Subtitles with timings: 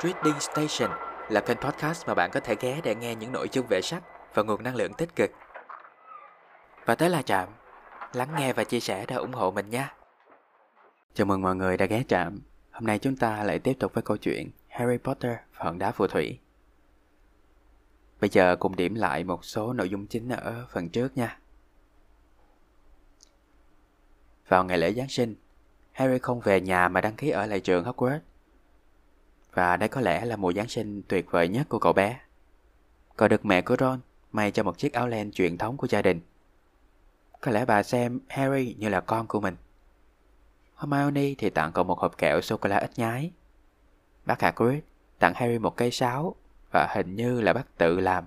[0.00, 0.90] Trading Station
[1.28, 4.02] là kênh podcast mà bạn có thể ghé để nghe những nội dung về sách
[4.34, 5.30] và nguồn năng lượng tích cực.
[6.84, 7.48] Và tới là Trạm,
[8.12, 9.94] lắng nghe và chia sẻ để ủng hộ mình nha.
[11.14, 12.40] Chào mừng mọi người đã ghé Trạm.
[12.70, 16.06] Hôm nay chúng ta lại tiếp tục với câu chuyện Harry Potter phần đá phù
[16.06, 16.38] thủy.
[18.20, 21.38] Bây giờ cùng điểm lại một số nội dung chính ở phần trước nha.
[24.48, 25.34] Vào ngày lễ Giáng sinh,
[25.92, 28.20] Harry không về nhà mà đăng ký ở lại trường Hogwarts.
[29.56, 32.20] Và đây có lẽ là mùa Giáng sinh tuyệt vời nhất của cậu bé.
[33.16, 34.00] Cậu được mẹ của Ron
[34.32, 36.20] may cho một chiếc áo len truyền thống của gia đình.
[37.40, 39.56] Có lẽ bà xem Harry như là con của mình.
[40.76, 43.30] Hermione thì tặng cậu một hộp kẹo sô-cô-la ít nhái.
[44.26, 44.82] Bác Hagrid
[45.18, 46.34] tặng Harry một cây sáo
[46.72, 48.24] và hình như là bác tự làm.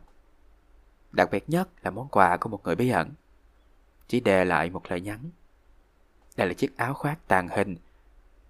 [1.11, 3.13] Đặc biệt nhất là món quà của một người bí ẩn.
[4.07, 5.19] Chỉ đề lại một lời nhắn.
[6.35, 7.77] Đây là chiếc áo khoác tàn hình,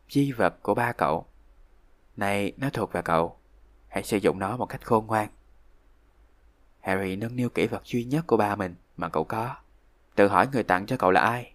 [0.10, 1.29] di vật của ba cậu.
[2.20, 3.38] Này, nó thuộc về cậu.
[3.88, 5.30] Hãy sử dụng nó một cách khôn ngoan.
[6.80, 9.56] Harry nâng niu kỹ vật duy nhất của ba mình mà cậu có.
[10.16, 11.54] Tự hỏi người tặng cho cậu là ai.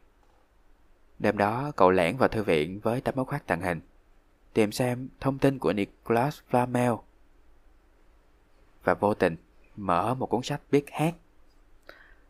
[1.18, 3.80] Đêm đó, cậu lẻn vào thư viện với tấm áo khoác tàng hình.
[4.52, 6.98] Tìm xem thông tin của Nicholas Flamel.
[8.84, 9.36] Và vô tình,
[9.76, 11.14] mở một cuốn sách biết hát.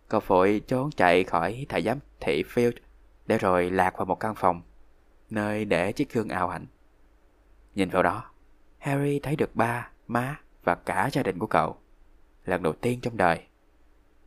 [0.08, 2.72] Cậu vội trốn chạy khỏi thầy giám thị Field
[3.26, 4.62] để rồi lạc vào một căn phòng,
[5.30, 6.66] nơi để chiếc gương ảo ảnh.
[7.74, 8.30] Nhìn vào đó,
[8.78, 11.76] Harry thấy được ba, má và cả gia đình của cậu.
[12.44, 13.46] Lần đầu tiên trong đời.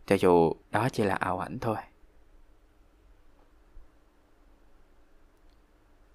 [0.06, 1.78] Cho dù đó chỉ là ảo ảnh thôi.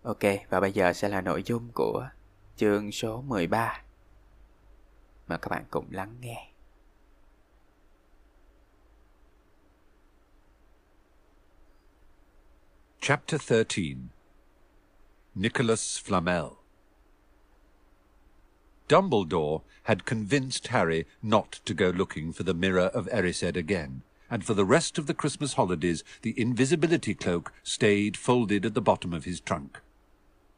[0.02, 2.08] Ok, và bây giờ sẽ là nội dung của
[2.56, 3.82] chương số 13.
[5.28, 6.48] Mời các bạn cùng lắng nghe.
[13.00, 13.94] Chapter 13
[15.34, 16.61] Nicholas Flamel
[18.92, 24.44] Dumbledore had convinced Harry not to go looking for the Mirror of Erised again, and
[24.44, 29.14] for the rest of the Christmas holidays the invisibility cloak stayed folded at the bottom
[29.14, 29.80] of his trunk.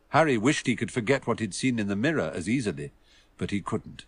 [0.08, 2.91] Harry wished he could forget what he'd seen in the mirror as easily,
[3.38, 4.04] but he couldn't.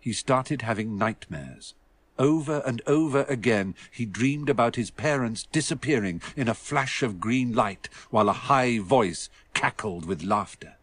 [0.00, 1.74] He started having nightmares.
[2.18, 7.52] Over and over again he dreamed about his parents disappearing in a flash of green
[7.52, 10.78] light while a high voice cackled with laughter.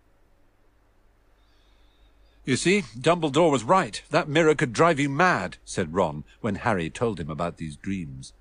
[2.45, 4.01] You see, Dumbledore was right.
[4.11, 8.33] That mirror could drive you mad, said Ron when Harry told him about these dreams.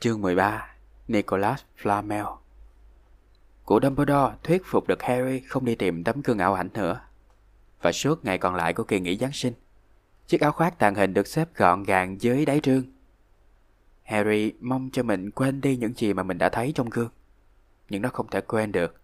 [0.00, 0.66] Chương 13
[1.08, 2.26] Nicholas Flamel
[3.64, 7.00] Cụ Dumbledore thuyết phục được Harry không đi tìm tấm gương ảo ảnh nữa.
[7.82, 9.52] Và suốt ngày còn lại của kỳ nghỉ Giáng sinh,
[10.26, 12.82] chiếc áo khoác tàn hình được xếp gọn gàng dưới đáy trương.
[14.02, 17.10] Harry mong cho mình quên đi những gì mà mình đã thấy trong gương.
[17.88, 19.00] Nhưng nó không thể quên được.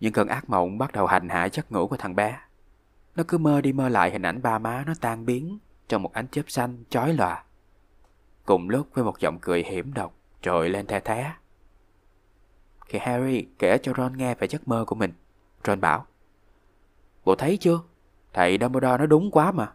[0.00, 2.38] Những cơn ác mộng bắt đầu hành hạ giấc ngủ của thằng bé.
[3.16, 6.12] Nó cứ mơ đi mơ lại hình ảnh ba má nó tan biến trong một
[6.12, 7.44] ánh chớp xanh chói lòa.
[8.44, 11.32] Cùng lúc với một giọng cười hiểm độc trội lên the thé.
[12.86, 15.12] Khi Harry kể cho Ron nghe về giấc mơ của mình,
[15.64, 16.06] Ron bảo
[17.24, 17.80] Bộ thấy chưa?
[18.32, 19.72] Thầy Dumbledore nói đúng quá mà.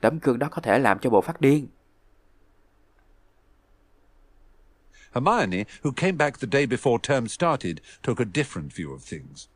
[0.00, 1.68] Tấm gương đó có thể làm cho bộ phát điên.
[5.12, 9.48] Hermione, who came back the day before term started, took a different view of things.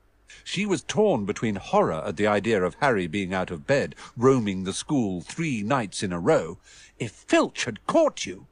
[0.43, 4.65] She was torn between horror at the idea of Harry being out of bed, roaming
[4.65, 6.59] the school three nights in a row,
[6.99, 8.47] if Filch had caught you,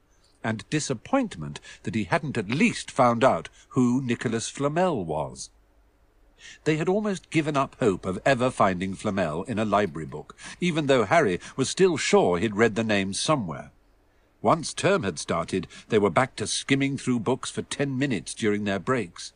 [0.44, 5.50] and disappointment that he hadn't at least found out who Nicholas Flamel was.
[6.64, 10.86] They had almost given up hope of ever finding Flamel in a library book, even
[10.86, 13.70] though Harry was still sure he'd read the name somewhere.
[14.40, 18.64] Once term had started, they were back to skimming through books for ten minutes during
[18.64, 19.32] their breaks.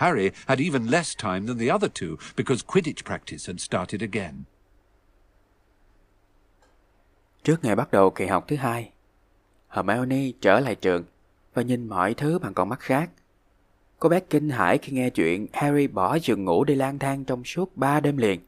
[0.00, 4.34] Harry had even less time than the other two because Quidditch practice had started again.
[7.44, 8.90] Trước ngày bắt đầu kỳ học thứ hai,
[9.68, 11.04] Hermione trở lại trường
[11.54, 13.10] và nhìn mọi thứ bằng con mắt khác.
[13.98, 17.44] Cô bé kinh hãi khi nghe chuyện Harry bỏ giường ngủ đi lang thang trong
[17.44, 18.40] suốt ba đêm liền.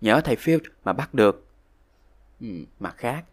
[0.00, 1.46] Nhớ thầy Field mà bắt được.
[2.40, 2.46] Ừ,
[2.80, 3.24] mặt khác,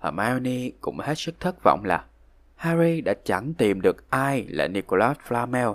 [0.00, 2.04] Hermione cũng hết sức thất vọng là
[2.56, 5.74] Harry đã chẳng tìm được ai là Nicholas Flamel.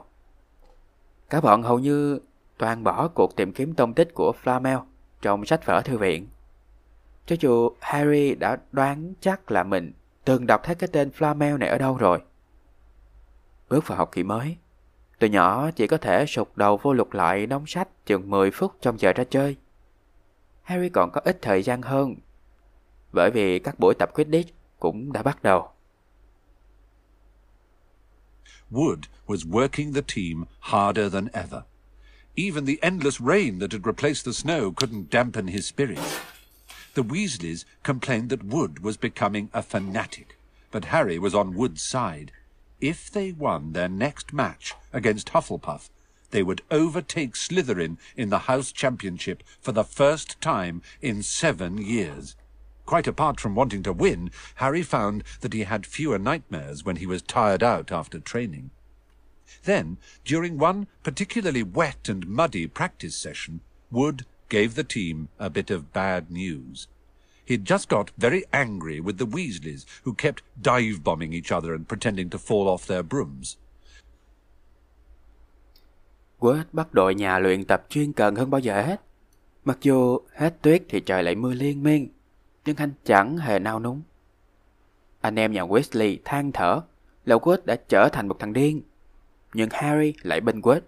[1.29, 2.19] Cả bọn hầu như
[2.57, 4.81] toàn bỏ cuộc tìm kiếm tông tích của Flamel
[5.21, 6.27] trong sách vở thư viện.
[7.25, 9.93] Cho dù Harry đã đoán chắc là mình
[10.25, 12.21] từng đọc thấy cái tên Flamel này ở đâu rồi.
[13.69, 14.57] Bước vào học kỳ mới,
[15.19, 18.73] tụi nhỏ chỉ có thể sụp đầu vô lục lại đóng sách chừng 10 phút
[18.81, 19.57] trong giờ ra chơi.
[20.61, 22.15] Harry còn có ít thời gian hơn
[23.11, 25.69] bởi vì các buổi tập Quidditch cũng đã bắt đầu.
[28.71, 31.65] Wood was working the team harder than ever.
[32.35, 36.19] Even the endless rain that had replaced the snow couldn't dampen his spirits.
[36.93, 40.37] The Weasleys complained that Wood was becoming a fanatic,
[40.71, 42.31] but Harry was on Wood's side.
[42.79, 45.89] If they won their next match against Hufflepuff,
[46.31, 52.35] they would overtake Slytherin in the House Championship for the first time in seven years.
[52.89, 57.05] Quite apart from wanting to win, Harry found that he had fewer nightmares when he
[57.05, 58.71] was tired out after training.
[59.63, 63.59] Then, during one particularly wet and muddy practice session,
[63.91, 66.87] Wood gave the team a bit of bad news.
[67.45, 72.31] He'd just got very angry with the Weasleys, who kept dive-bombing each other and pretending
[72.31, 73.57] to fall off their brooms.
[76.39, 79.01] Quết bắt đội nhà luyện tập chuyên cần hơn bao giờ hết.
[79.65, 82.09] Mặc dù hết tuyết thì trời lại mưa liên miên,
[82.65, 84.01] nhưng anh chẳng hề nao núng.
[85.21, 86.81] Anh em nhà Weasley than thở
[87.25, 88.81] là Quết đã trở thành một thằng điên.
[89.53, 90.83] Nhưng Harry lại bên Quết.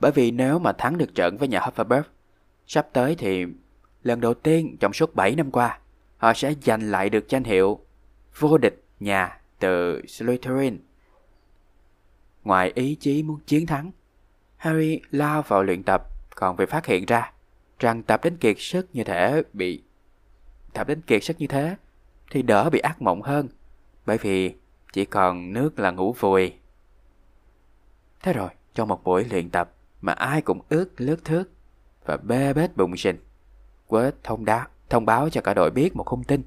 [0.00, 2.02] Bởi vì nếu mà thắng được trận với nhà Hufflepuff,
[2.66, 3.46] sắp tới thì
[4.02, 5.78] lần đầu tiên trong suốt 7 năm qua,
[6.16, 7.80] họ sẽ giành lại được danh hiệu
[8.38, 10.78] vô địch nhà từ Slytherin.
[12.44, 13.90] Ngoài ý chí muốn chiến thắng,
[14.56, 16.02] Harry lao vào luyện tập
[16.34, 17.32] còn phải phát hiện ra
[17.78, 19.82] rằng tập đến kiệt sức như thể bị
[20.72, 21.76] tập đến kiệt sức như thế
[22.30, 23.48] thì đỡ bị ác mộng hơn
[24.06, 24.54] bởi vì
[24.92, 26.54] chỉ còn nước là ngủ vùi.
[28.22, 29.70] Thế rồi, trong một buổi luyện tập
[30.00, 31.50] mà ai cũng ướt lướt thước
[32.04, 33.16] và bê bết bụng sinh,
[33.86, 36.42] Quết thông, đá, thông báo cho cả đội biết một hung tin.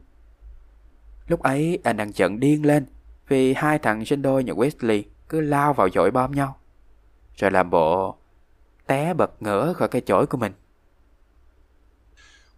[1.28, 2.86] Lúc ấy anh đang trận điên lên
[3.28, 6.58] vì hai thằng sinh đôi nhà Wesley cứ lao vào dội bom nhau
[7.36, 8.16] rồi làm bộ
[8.88, 10.54] té bật ngửa khỏi cái chổi của mình.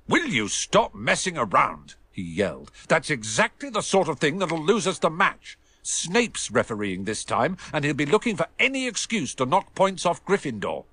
[0.08, 1.96] Will you stop messing around?
[2.12, 2.72] he yelled.
[2.88, 5.58] That's exactly the sort of thing that'll lose us the match.
[5.84, 10.26] Snape's refereeing this time, and he'll be looking for any excuse to knock points off
[10.26, 10.86] Gryffindor.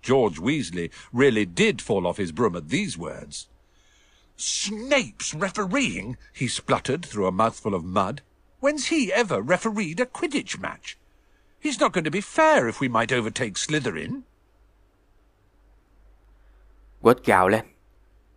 [0.00, 3.48] George Weasley really did fall off his broom at these words.
[4.36, 6.16] Snape's refereeing?
[6.32, 8.22] he spluttered through a mouthful of mud.
[8.60, 10.96] When's he ever refereed a Quidditch match?
[11.58, 14.22] He's not going to be fair if we might overtake Slytherin.
[17.02, 17.62] Quất gào.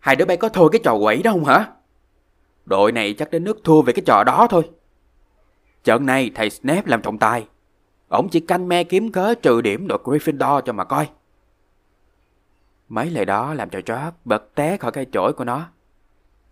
[0.01, 1.67] Hai đứa bay có thôi cái trò quẩy đó không hả?
[2.65, 4.69] Đội này chắc đến nước thua về cái trò đó thôi.
[5.83, 7.47] Trận này thầy Snape làm trọng tài.
[8.07, 11.09] Ông chỉ canh me kiếm cớ trừ điểm đội Gryffindor cho mà coi.
[12.89, 15.67] Mấy lời đó làm cho George bật té khỏi cây chổi của nó.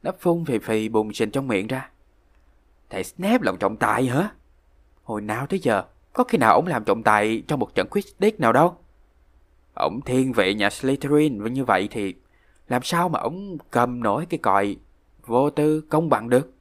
[0.04, 1.90] Nó phun phì phì bùng xịn trong miệng ra.
[2.90, 4.32] Thầy Snape làm trọng tài hả?
[5.04, 8.40] Hồi nào tới giờ, có khi nào ông làm trọng tài trong một trận Quidditch
[8.40, 8.78] nào đâu.
[9.74, 12.16] Ông thiên vị nhà Slytherin như vậy thì
[12.70, 14.78] làm sao mà ông cầm nổi cái còi
[15.26, 16.54] vô tư công bằng được?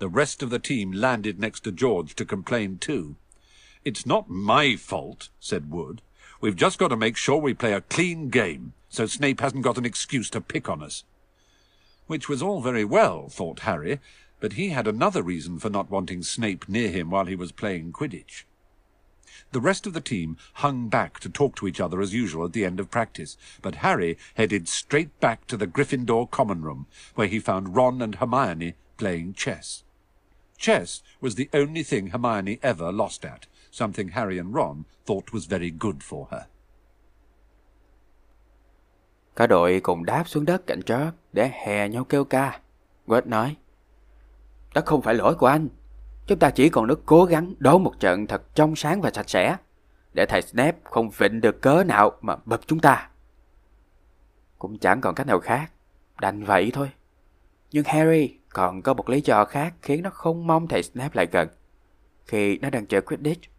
[0.00, 3.14] The rest of the team landed next to George to complain too.
[3.84, 6.00] It's not my fault, said Wood.
[6.40, 9.78] We've just got to make sure we play a clean game, so Snape hasn't got
[9.78, 11.04] an excuse to pick on us.
[12.06, 14.00] Which was all very well, thought Harry,
[14.40, 17.92] but he had another reason for not wanting Snape near him while he was playing
[17.92, 18.44] Quidditch.
[19.52, 22.52] The rest of the team hung back to talk to each other as usual at
[22.52, 27.28] the end of practice, but Harry headed straight back to the Gryffindor common room, where
[27.28, 29.82] he found Ron and Hermione playing chess.
[30.58, 35.46] Chess was the only thing Hermione ever lost at, something Harry and Ron thought was
[35.46, 36.46] very good for her.
[39.36, 42.60] Cả đội cùng đáp xuống đất cạnh chót để hè nhau kêu ca.
[43.06, 43.56] Quết nói,
[44.74, 45.68] Đó không phải lỗi của anh.
[46.30, 49.30] Chúng ta chỉ còn nước cố gắng đấu một trận thật trong sáng và sạch
[49.30, 49.56] sẽ,
[50.12, 53.08] để thầy Snape không vịnh được cớ nào mà bập chúng ta.
[54.58, 55.72] Cũng chẳng còn cách nào khác,
[56.20, 56.90] đành vậy thôi.
[57.70, 61.26] Nhưng Harry còn có một lý do khác khiến nó không mong thầy Snape lại
[61.32, 61.48] gần
[62.24, 63.50] khi nó đang chơi Quidditch.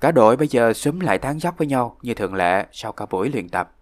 [0.00, 3.06] Cả đội bây giờ xúm lại tán dốc với nhau như thường lệ sau cả
[3.10, 3.74] buổi luyện tập.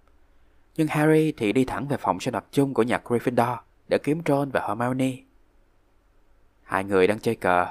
[0.76, 3.56] Nhưng Harry thì đi thẳng về phòng sinh hoạt chung của nhà Gryffindor
[3.88, 5.27] để kiếm Ron và Hermione.
[6.68, 7.66] Hai người đang chơi cờ.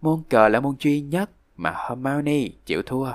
[0.00, 3.12] Môn cờ là môn duy nhất mà Hermione chịu thua.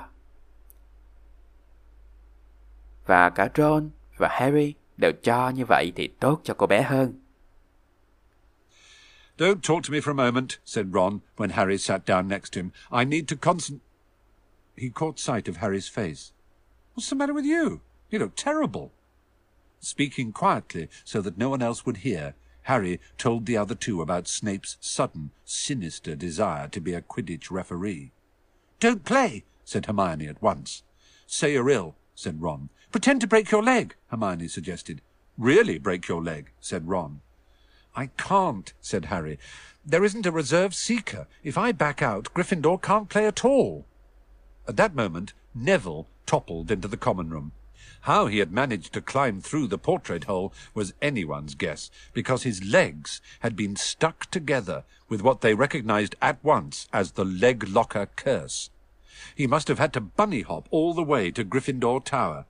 [3.05, 7.13] Và cả Ron và Harry đều cho như vậy thì tốt cho cô bé hơn.
[9.38, 12.62] Don't talk to me for a moment, said Ron when Harry sat down next to
[12.62, 12.69] him.
[12.91, 13.81] I need to concent...
[14.77, 16.31] He caught sight of Harry's face.
[16.95, 17.81] What's the matter with you?
[18.09, 18.89] You look terrible.
[19.79, 22.33] Speaking quietly so that no one else would hear,
[22.65, 28.12] Harry told the other two about Snape's sudden, sinister desire to be a Quidditch referee.
[28.79, 30.81] Don't play, said Hermione at once.
[31.27, 32.69] Say you're ill, said Ron.
[32.91, 35.01] Pretend to break your leg, Hermione suggested.
[35.38, 37.22] Really break your leg, said Ron.
[37.95, 39.38] I can't, said Harry.
[39.86, 41.27] There isn't a reserve seeker.
[41.43, 43.86] If I back out, Gryffindor can't play at all.
[44.67, 47.51] At that moment, Neville toppled into the common room.
[48.05, 52.62] How he had managed to climb through the portrait hole was anyone's guess, because his
[52.63, 58.05] legs had been stuck together with what they recognized at once as the leg locker
[58.15, 58.69] curse.
[59.35, 62.43] He must have had to bunny hop all the way to Gryffindor Tower.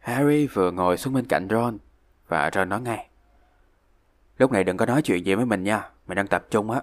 [0.00, 1.78] Harry vừa ngồi xuống bên cạnh Ron
[2.28, 3.08] và Ron nói ngay.
[4.38, 6.82] Lúc này đừng có nói chuyện gì với mình nha, mình đang tập trung á.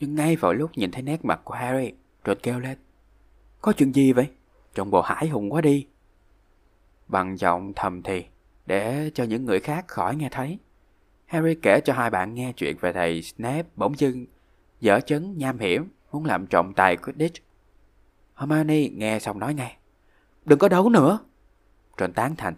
[0.00, 1.92] Nhưng ngay vào lúc nhìn thấy nét mặt của Harry,
[2.26, 2.78] Ron kêu lên.
[3.60, 4.28] Có chuyện gì vậy?
[4.74, 5.86] Trông bộ hải hùng quá đi.
[7.08, 8.24] Bằng giọng thầm thì,
[8.66, 10.58] để cho những người khác khỏi nghe thấy.
[11.26, 14.26] Harry kể cho hai bạn nghe chuyện về thầy Snape bỗng dưng
[14.80, 17.42] dở chấn nham hiểm muốn làm trọng tài Quidditch.
[18.34, 19.76] Hermione nghe xong nói ngay.
[20.44, 21.18] Đừng có đấu nữa.
[21.96, 22.54] Trần tán thành.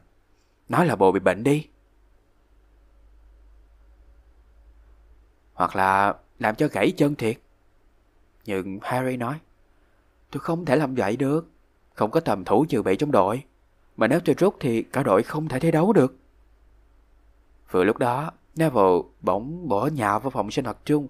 [0.69, 1.69] Nói là bồ bị bệnh đi.
[5.55, 7.39] Hoặc là làm cho gãy chân thiệt.
[8.45, 9.41] Nhưng Harry nói.
[10.31, 11.51] Tôi không thể làm vậy được.
[12.01, 13.45] Không có tầm thủ dự bị trong đội.
[13.97, 16.17] Mà nếu tôi rút thì cả đội không thể thi đấu được.
[17.71, 21.09] Vừa lúc đó, Neville bỗng bỏ nhào vào phòng sinh hoạt chung.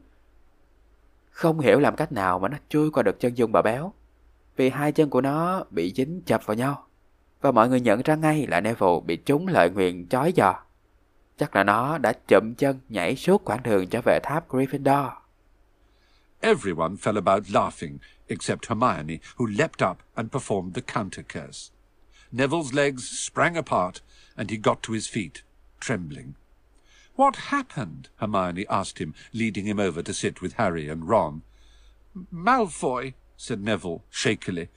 [1.30, 3.92] Không hiểu làm cách nào mà nó chui qua được chân dung bà béo.
[4.56, 6.84] Vì hai chân của nó bị dính chập vào nhau.
[7.40, 10.54] Và mọi người nhận ra ngay là Neville bị trúng lợi nguyện chói giò.
[11.38, 15.10] Chắc là nó đã chậm chân nhảy suốt quãng đường trở về tháp Gryffindor.
[16.42, 21.70] Everyone fell about laughing, except Hermione, who leapt up and performed the counter curse.
[22.32, 24.00] Neville's legs sprang apart,
[24.36, 25.42] and he got to his feet,
[25.80, 26.36] trembling.
[27.16, 28.08] What happened?
[28.16, 31.42] Hermione asked him, leading him over to sit with Harry and Ron.
[32.32, 34.68] Malfoy, said Neville, shakily.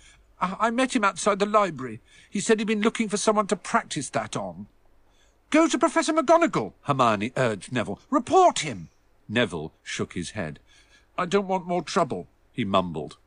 [0.41, 2.01] I, I met him outside the library.
[2.29, 4.67] He said he'd been looking for someone to practice that on.
[5.49, 7.99] Go to Professor McGonagall, Hermione urged Neville.
[8.09, 8.89] Report him.
[9.29, 10.59] Neville shook his head.
[11.17, 13.17] I don't want more trouble, he mumbled.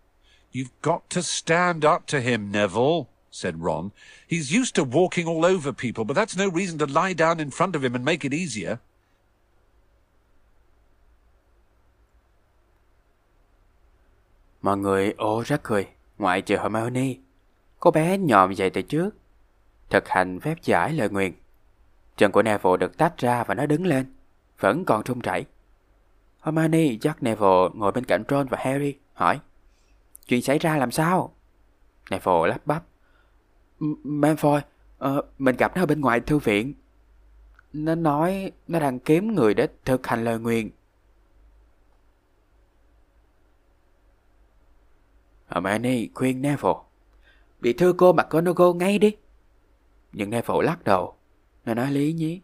[0.53, 3.91] You've got to stand up to him, Neville, said Ron.
[4.27, 7.51] He's used to walking all over people, but that's no reason to lie down in
[7.51, 8.79] front of him and make it easier.
[14.63, 15.87] Mọi người ô rắc cười,
[16.19, 17.15] ngoại trừ Hermione.
[17.81, 19.11] Cô bé nhòm dậy từ trước,
[19.91, 21.33] thực hành phép giải lời nguyền.
[22.17, 24.07] Chân của Neville được tách ra và nó đứng lên,
[24.61, 25.45] vẫn còn trung chảy.
[26.47, 29.41] Hermione Jack Neville ngồi bên cạnh Ron và Harry, hỏi
[30.27, 31.35] Chuyện xảy ra làm sao?
[32.11, 32.85] Neville lắp bắp.
[34.05, 34.61] Malfoy,
[35.05, 36.75] uh, mình gặp nó ở bên ngoài thư viện.
[37.73, 40.71] Nó nói nó đang kiếm người để thực hành lời nguyện.
[45.49, 46.79] Hermione khuyên Neville.
[47.61, 49.17] Bị thư cô McGonagall ngay đi.
[50.13, 51.15] Nhưng Neville lắc đầu.
[51.65, 52.41] Nó nói lý nhí.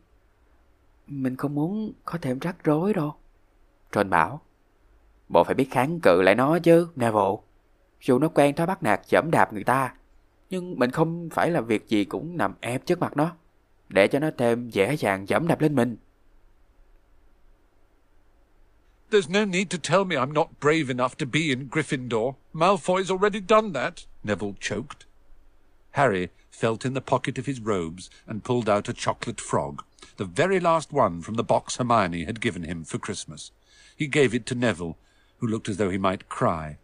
[1.07, 3.15] Mình không muốn có thêm rắc rối đâu
[3.93, 4.41] trên bảo.
[5.29, 7.37] Bộ phải biết kháng cự lại nó chứ, Neville.
[8.01, 9.95] Dù nó quen thói bắt nạt chẩm đạp người ta.
[10.51, 13.37] Nhưng mình không phải là việc gì cũng nằm ép trước mặt nó.
[13.89, 15.97] Để cho nó thêm dễ dàng dẫm đạp lên mình.
[19.11, 22.33] There's no need to tell me I'm not brave enough to be in Gryffindor.
[22.55, 23.95] Malfoy's already done that,
[24.25, 25.07] Neville choked.
[25.91, 29.85] Harry felt in the pocket of his robes and pulled out a chocolate frog,
[30.17, 33.51] the very last one from the box Hermione had given him for Christmas.
[34.03, 34.97] He gave it to Neville,
[35.39, 36.79] who looked as though he might cry.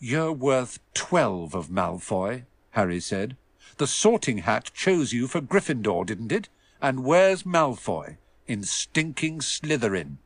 [0.00, 3.36] You're worth twelve of Malfoy, Harry said.
[3.76, 6.48] The sorting hat chose you for Gryffindor, didn't it?
[6.80, 8.16] And where's Malfoy?
[8.48, 10.16] In stinking Slytherin.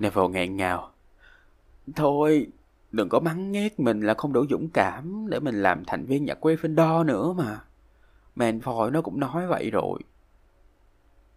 [0.00, 0.90] Neville nghẹn ngào.
[1.96, 2.46] Thôi,
[2.92, 6.24] đừng có mắng ghét mình là không đủ dũng cảm để mình làm thành viên
[6.24, 7.60] nhà Gryffindor nữa mà.
[8.36, 9.98] Malfoy nó cũng nói vậy rồi.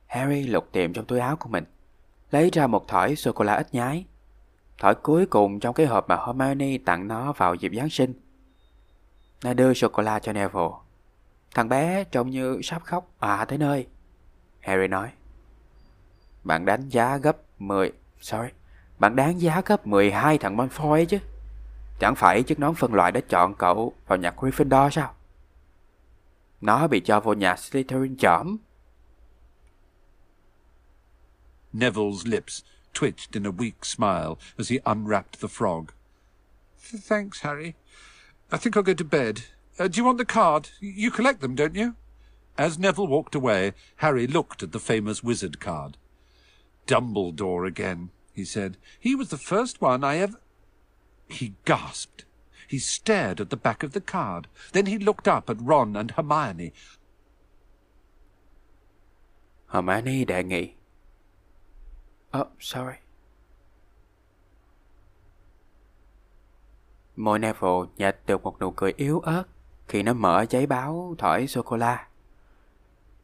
[0.07, 1.63] Harry lục tìm trong túi áo của mình,
[2.31, 4.05] lấy ra một thỏi sô-cô-la ít nhái.
[4.77, 8.13] Thỏi cuối cùng trong cái hộp mà Hermione tặng nó vào dịp Giáng sinh.
[9.43, 10.69] Nó đưa sô-cô-la cho Neville.
[11.55, 13.87] Thằng bé trông như sắp khóc à tới nơi.
[14.59, 15.09] Harry nói.
[16.43, 17.91] Bạn đánh giá gấp 10...
[18.21, 18.49] Sorry.
[18.99, 21.17] Bạn đáng giá gấp 12 thằng Malfoy ấy chứ.
[21.99, 25.13] Chẳng phải chiếc nón phân loại đã chọn cậu vào nhà Gryffindor sao?
[26.61, 28.57] Nó bị cho vô nhà Slytherin chỏm.
[31.73, 35.93] Neville's lips twitched in a weak smile as he unwrapped the frog.
[36.77, 37.75] Thanks, Harry.
[38.51, 39.43] I think I'll go to bed.
[39.77, 40.69] Uh, do you want the card?
[40.79, 41.95] You collect them, don't you?
[42.57, 45.97] As Neville walked away, Harry looked at the famous wizard card.
[46.87, 48.77] Dumbledore again, he said.
[48.99, 50.39] He was the first one I ever...
[51.27, 52.25] He gasped.
[52.67, 54.47] He stared at the back of the card.
[54.73, 56.73] Then he looked up at Ron and Hermione.
[59.67, 60.78] Hermione đề nghị.
[62.37, 62.95] Oh, sorry.
[67.15, 69.43] Môi Neville nhạt được một nụ cười yếu ớt
[69.87, 72.07] khi nó mở giấy báo thỏi sô-cô-la.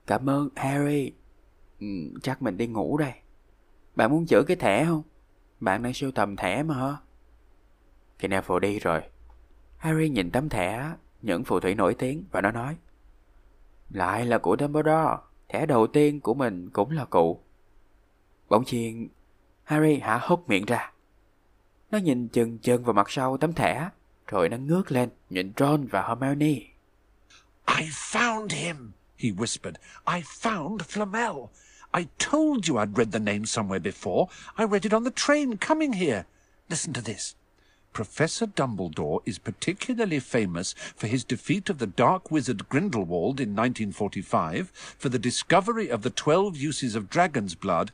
[0.08, 1.12] Cảm ơn Harry.
[1.80, 1.88] Ừ,
[2.24, 3.14] chắc mình đi ngủ đây.
[3.96, 5.04] Bạn muốn giữ cái thẻ không?
[5.60, 6.98] Bạn đang sưu tầm thẻ mà hả?
[8.20, 9.02] Khi Neville đi rồi,
[9.78, 12.78] Harry nhìn tấm thẻ những phù thủy nổi tiếng và nó nói
[13.90, 15.18] Lại là của Dumbledore,
[15.50, 17.45] thẻ đầu tiên của mình cũng là cụ.
[18.50, 19.10] Bỗng nhiên,
[19.64, 20.92] Harry hả hốc miệng ra.
[21.92, 23.90] Nó nhìn chừng chừng vào mặt sau tấm thẻ,
[24.28, 26.60] rồi nó ngước lên, nhìn Ron và Hermione.
[27.68, 29.76] I found him, he whispered.
[30.06, 31.50] I found Flamel.
[31.94, 34.28] I told you I'd read the name somewhere before.
[34.58, 36.24] I read it on the train coming here.
[36.70, 37.36] Listen to this.
[37.94, 44.70] Professor Dumbledore is particularly famous for his defeat of the dark wizard Grindelwald in 1945,
[45.00, 47.92] for the discovery of the twelve uses of dragon's blood,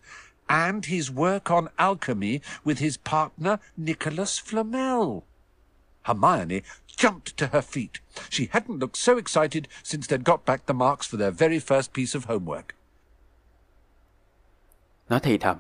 [0.52, 5.24] and his work on alchemy with his partner Nicholas Flamel.
[6.02, 6.62] Hermione
[6.98, 8.02] jumped to her feet.
[8.30, 11.94] She hadn't looked so excited since they'd got back the marks for their very first
[11.94, 12.76] piece of homework.
[15.10, 15.58] Nó thì thầm.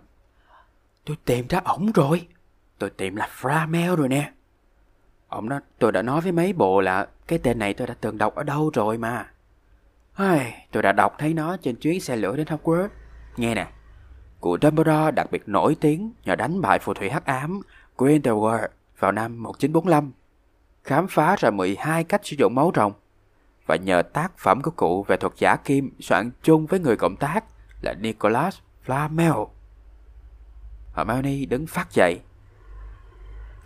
[1.06, 2.28] Tôi tìm ra ổng rồi.
[2.78, 4.32] Tôi tìm là Flamel rồi nè.
[5.28, 8.18] Ông nói tôi đã nói với mấy bộ là cái tên này tôi đã từng
[8.18, 9.32] đọc ở đâu rồi mà.
[10.14, 12.90] Ai, tôi đã đọc thấy nó trên chuyến xe lửa đến Hogwarts.
[13.38, 13.68] Nghe nè,
[14.42, 17.62] cụ Dumbledore đặc biệt nổi tiếng nhờ đánh bại phù thủy hắc ám
[17.98, 18.68] Grindelwald
[19.00, 20.12] vào năm 1945,
[20.84, 22.94] khám phá ra 12 cách sử dụng máu rồng
[23.66, 27.16] và nhờ tác phẩm của cụ về thuật giả kim soạn chung với người cộng
[27.16, 27.44] tác
[27.82, 29.48] là Nicholas Flamel.
[30.96, 32.20] Hermione đứng phát dậy.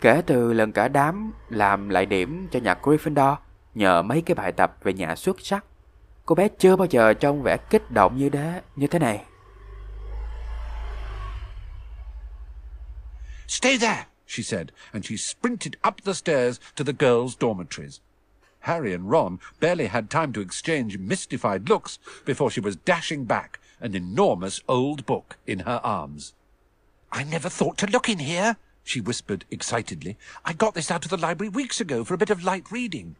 [0.00, 3.36] Kể từ lần cả đám làm lại điểm cho nhà Gryffindor
[3.74, 5.64] nhờ mấy cái bài tập về nhà xuất sắc,
[6.26, 9.24] cô bé chưa bao giờ trông vẻ kích động như thế, như thế này.
[13.46, 18.00] Stay there, she said, and she sprinted up the stairs to the girls' dormitories.
[18.60, 23.60] Harry and Ron barely had time to exchange mystified looks before she was dashing back,
[23.80, 26.34] an enormous old book in her arms.
[27.12, 30.16] I never thought to look in here, she whispered excitedly.
[30.44, 33.16] I got this out of the library weeks ago for a bit of light reading.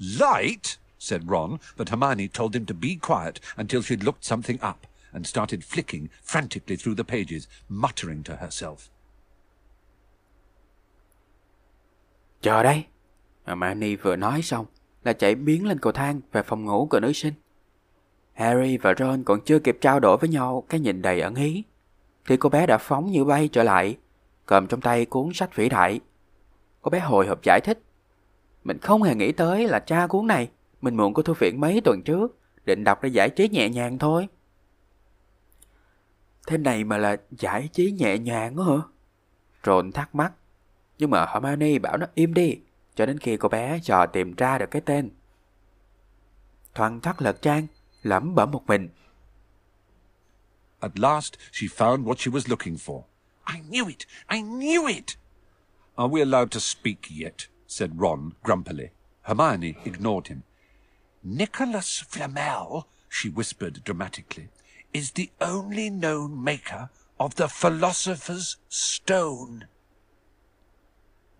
[0.00, 0.78] Light?
[0.98, 5.26] said Ron, but Hermione told him to be quiet until she'd looked something up, and
[5.26, 8.90] started flicking frantically through the pages, muttering to herself.
[12.40, 12.84] Chờ đây.
[13.44, 14.66] À, mà Manny vừa nói xong
[15.04, 17.34] là chạy biến lên cầu thang về phòng ngủ của nữ sinh.
[18.32, 21.64] Harry và Ron còn chưa kịp trao đổi với nhau cái nhìn đầy ẩn ý.
[22.26, 23.98] Thì cô bé đã phóng như bay trở lại,
[24.46, 26.00] cầm trong tay cuốn sách vĩ đại.
[26.82, 27.82] Cô bé hồi hộp giải thích.
[28.64, 30.50] Mình không hề nghĩ tới là tra cuốn này.
[30.80, 33.98] Mình mượn của thư viện mấy tuần trước, định đọc để giải trí nhẹ nhàng
[33.98, 34.28] thôi.
[36.46, 38.76] Thế này mà là giải trí nhẹ nhàng đó hả?
[39.64, 40.32] Ron thắc mắc.
[41.00, 42.58] Nhưng mà Hermione bảo nó im đi,
[42.94, 45.10] cho đến khi cô bé dò tìm ra được cái tên.
[46.74, 47.66] Thoăn thoắt lật trang,
[48.02, 48.88] lẩm bẩm một mình.
[50.80, 53.02] At last she found what she was looking for.
[53.54, 54.06] I knew it!
[54.28, 55.16] I knew it!
[55.94, 57.34] Are we allowed to speak yet?
[57.68, 58.88] said Ron grumpily.
[59.22, 60.42] Hermione ignored him.
[61.22, 64.48] Nicholas Flamel, she whispered dramatically,
[64.92, 69.64] is the only known maker of the Philosopher's Stone.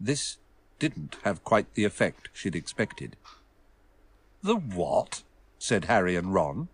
[0.01, 0.39] This
[0.79, 3.17] didn't have quite the effect she'd expected.
[4.43, 5.23] The what?
[5.59, 6.69] said Harry and Ron.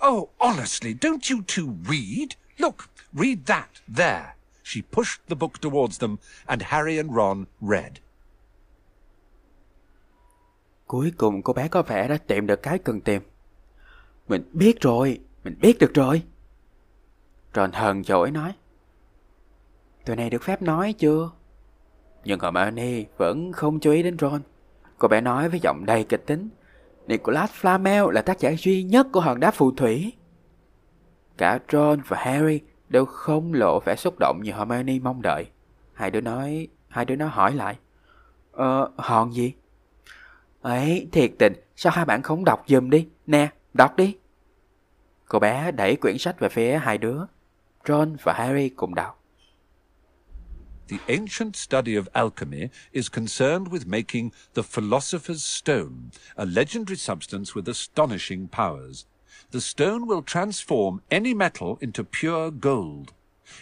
[0.00, 2.36] Oh, honestly, don't you two read?
[2.58, 4.36] Look, read that, there.
[4.62, 8.00] She pushed the book towards them, and Harry and Ron read.
[10.86, 13.22] Cuối cùng cô bé có vẻ đã tìm được cái cần tìm.
[14.28, 16.22] Mình biết rồi, mình biết được rồi.
[17.54, 18.52] Ron hờn dỗi nói.
[20.04, 21.30] Tụi này được phép nói chưa?
[22.28, 24.42] Nhưng Hermione vẫn không chú ý đến Ron.
[24.98, 26.48] Cô bé nói với giọng đầy kịch tính.
[27.06, 30.12] Nicholas Flamel là tác giả duy nhất của hòn đá phù thủy.
[31.36, 35.46] Cả Ron và Harry đều không lộ vẻ xúc động như Hermione mong đợi.
[35.92, 37.76] Hai đứa nói, hai đứa nó hỏi lại.
[38.52, 39.54] Ờ, hòn gì?
[40.62, 43.08] Ấy, thiệt tình, sao hai bạn không đọc giùm đi?
[43.26, 44.16] Nè, đọc đi.
[45.28, 47.18] Cô bé đẩy quyển sách về phía hai đứa.
[47.84, 49.17] Ron và Harry cùng đọc.
[50.88, 57.54] The ancient study of alchemy is concerned with making the philosopher's stone, a legendary substance
[57.54, 59.04] with astonishing powers.
[59.50, 63.12] The stone will transform any metal into pure gold.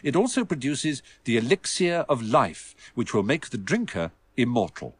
[0.05, 4.95] It also produces the elixir of life, which will make the drinker immortal.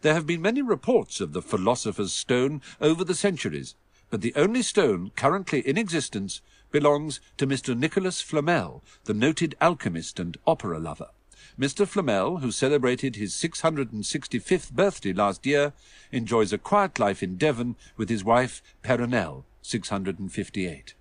[0.00, 3.76] There have been many reports of the philosopher's stone over the centuries,
[4.10, 6.40] but the only stone currently in existence
[6.72, 7.78] belongs to Mr.
[7.78, 11.10] Nicholas Flamel, the noted alchemist and opera lover.
[11.56, 11.86] Mr.
[11.86, 15.72] Flamel, who celebrated his 665th birthday last year,
[16.10, 20.96] enjoys a quiet life in Devon with his wife, Peronelle, 658.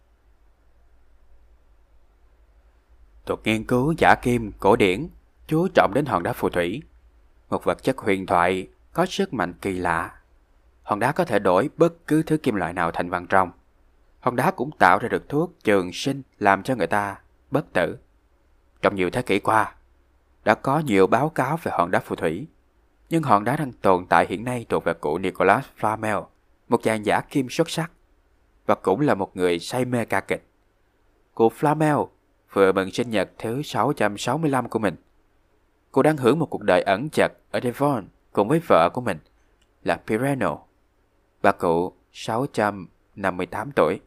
[3.25, 5.07] Thuật nghiên cứu giả kim cổ điển
[5.47, 6.81] chú trọng đến hòn đá phù thủy,
[7.49, 10.11] một vật chất huyền thoại có sức mạnh kỳ lạ.
[10.83, 13.51] Hòn đá có thể đổi bất cứ thứ kim loại nào thành vàng trong.
[14.19, 17.19] Hòn đá cũng tạo ra được thuốc trường sinh làm cho người ta
[17.51, 17.97] bất tử.
[18.81, 19.75] Trong nhiều thế kỷ qua,
[20.43, 22.47] đã có nhiều báo cáo về hòn đá phù thủy,
[23.09, 26.25] nhưng hòn đá đang tồn tại hiện nay thuộc về cụ Nicholas Flamel,
[26.67, 27.91] một chàng giả kim xuất sắc,
[28.65, 30.47] và cũng là một người say mê ca kịch.
[31.33, 32.07] Cụ Flamel
[32.53, 34.95] vừa mừng sinh nhật thứ 665 của mình.
[35.91, 39.17] Cô đang hưởng một cuộc đời ẩn chật ở Devon cùng với vợ của mình
[39.83, 40.57] là Pireno
[41.41, 43.99] và cụ 658 tuổi.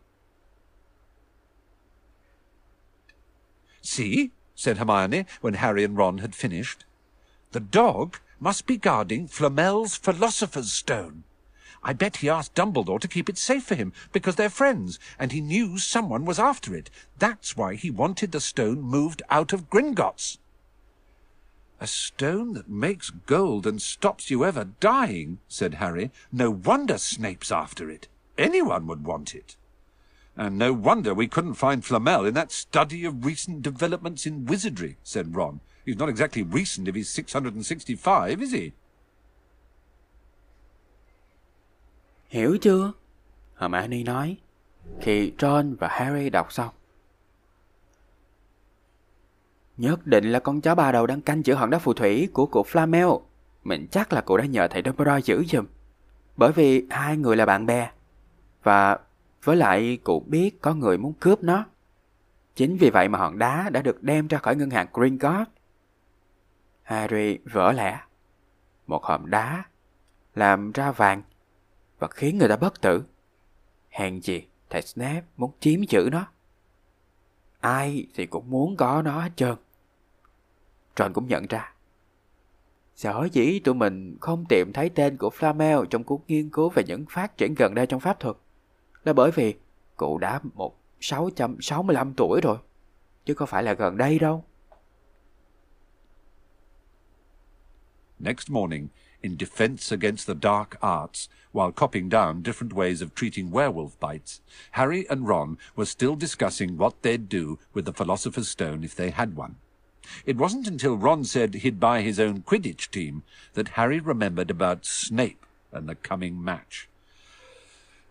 [3.82, 6.84] See, said Hermione when Harry and Ron had finished.
[7.52, 11.22] The dog must be guarding Flamel's Philosopher's Stone.
[11.82, 15.30] I bet he asked Dumbledore to keep it safe for him because they're friends, and
[15.30, 16.90] he knew someone was after it.
[17.18, 20.38] That's why he wanted the stone moved out of Gringotts.
[21.78, 26.10] A stone that makes gold and stops you ever dying, said Harry.
[26.32, 28.08] No wonder Snape's after it.
[28.36, 29.56] Anyone would want it.
[30.36, 34.94] And no wonder we couldn't find Flamel in that study of recent developments in wizardry,
[35.04, 35.58] said Ron.
[35.86, 38.70] He's not exactly recent if he's 665, is he?
[42.28, 42.92] Hiểu chưa?
[43.56, 44.36] Hermione nói
[45.00, 46.74] khi Ron và Harry đọc xong.
[49.76, 52.46] Nhất định là con chó ba đầu đang canh giữ hòn đá phù thủy của
[52.46, 53.20] cụ Flamel.
[53.64, 55.66] Mình chắc là cụ đã nhờ thầy Dumbledore giữ giùm.
[56.36, 57.90] Bởi vì hai người là bạn bè.
[58.62, 58.98] Và
[59.42, 61.64] với lại cụ biết có người muốn cướp nó.
[62.54, 65.48] Chính vì vậy mà hòn đá đã được đem ra khỏi ngân hàng Green God.
[66.82, 68.00] Harry vỡ lẽ.
[68.86, 69.64] Một hòn đá
[70.34, 71.22] làm ra vàng
[71.98, 73.04] và khiến người ta bất tử.
[73.90, 76.26] Hèn gì thầy Snape muốn chiếm giữ nó.
[77.60, 79.56] Ai thì cũng muốn có nó hết trơn.
[80.96, 81.72] Ron cũng nhận ra.
[82.94, 86.84] Sở dĩ tụi mình không tìm thấy tên của Flamel trong cuộc nghiên cứu về
[86.86, 88.36] những phát triển gần đây trong pháp thuật
[89.06, 89.54] là bởi vì
[89.96, 92.58] cụ đã một 665 tuổi rồi,
[93.24, 94.44] chứ không phải là gần đây đâu.
[98.18, 98.88] Next morning,
[99.20, 104.40] in defense against the dark arts, while copying down different ways of treating werewolf bites,
[104.70, 109.10] Harry and Ron were still discussing what they'd do with the Philosopher's Stone if they
[109.10, 109.54] had one.
[110.24, 114.86] It wasn't until Ron said he'd buy his own Quidditch team that Harry remembered about
[114.86, 116.88] Snape and the coming match.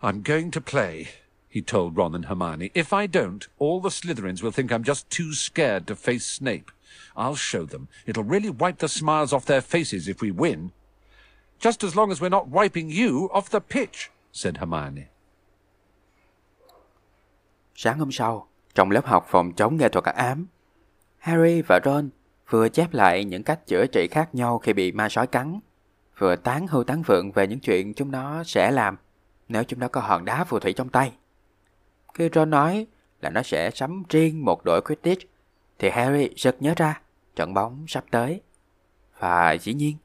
[0.02, 1.08] I'm going to play,
[1.48, 2.70] he told Ron and Hermione.
[2.74, 6.70] If I don't, all the Slytherins will think I'm just too scared to face Snape.
[7.16, 7.88] I'll show them.
[8.06, 10.72] It'll really wipe the smiles off their faces if we win.
[11.58, 15.08] Just as long as we're not wiping you off the pitch, said Hermione.
[17.74, 20.46] Sáng hôm sau, trong lớp học phòng chống nghệ thuật ám,
[21.18, 22.10] Harry và Ron
[22.48, 25.60] vừa chép lại những cách chữa trị khác nhau khi bị ma sói cắn,
[26.18, 28.96] vừa tán hưu tán vượng về những chuyện chúng nó sẽ làm
[29.48, 31.12] nếu chúng nó có hòn đá phù thủy trong tay.
[32.14, 32.86] Khi Ron nói
[33.20, 35.22] là nó sẽ sắm riêng một đội Quidditch,
[35.78, 37.00] thì Harry sực nhớ ra
[37.36, 38.40] trận bóng sắp tới.
[39.18, 39.96] Và dĩ nhiên,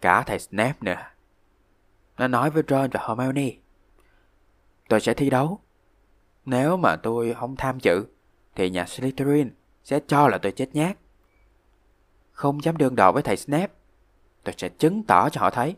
[0.00, 0.96] cả thầy Snape nữa.
[2.18, 3.52] Nó nói với Ron và Hermione,
[4.88, 5.60] tôi sẽ thi đấu.
[6.44, 8.04] Nếu mà tôi không tham dự,
[8.54, 9.50] thì nhà Slytherin
[9.84, 10.96] sẽ cho là tôi chết nhát.
[12.32, 13.72] Không dám đương đầu với thầy Snape,
[14.44, 15.76] tôi sẽ chứng tỏ cho họ thấy.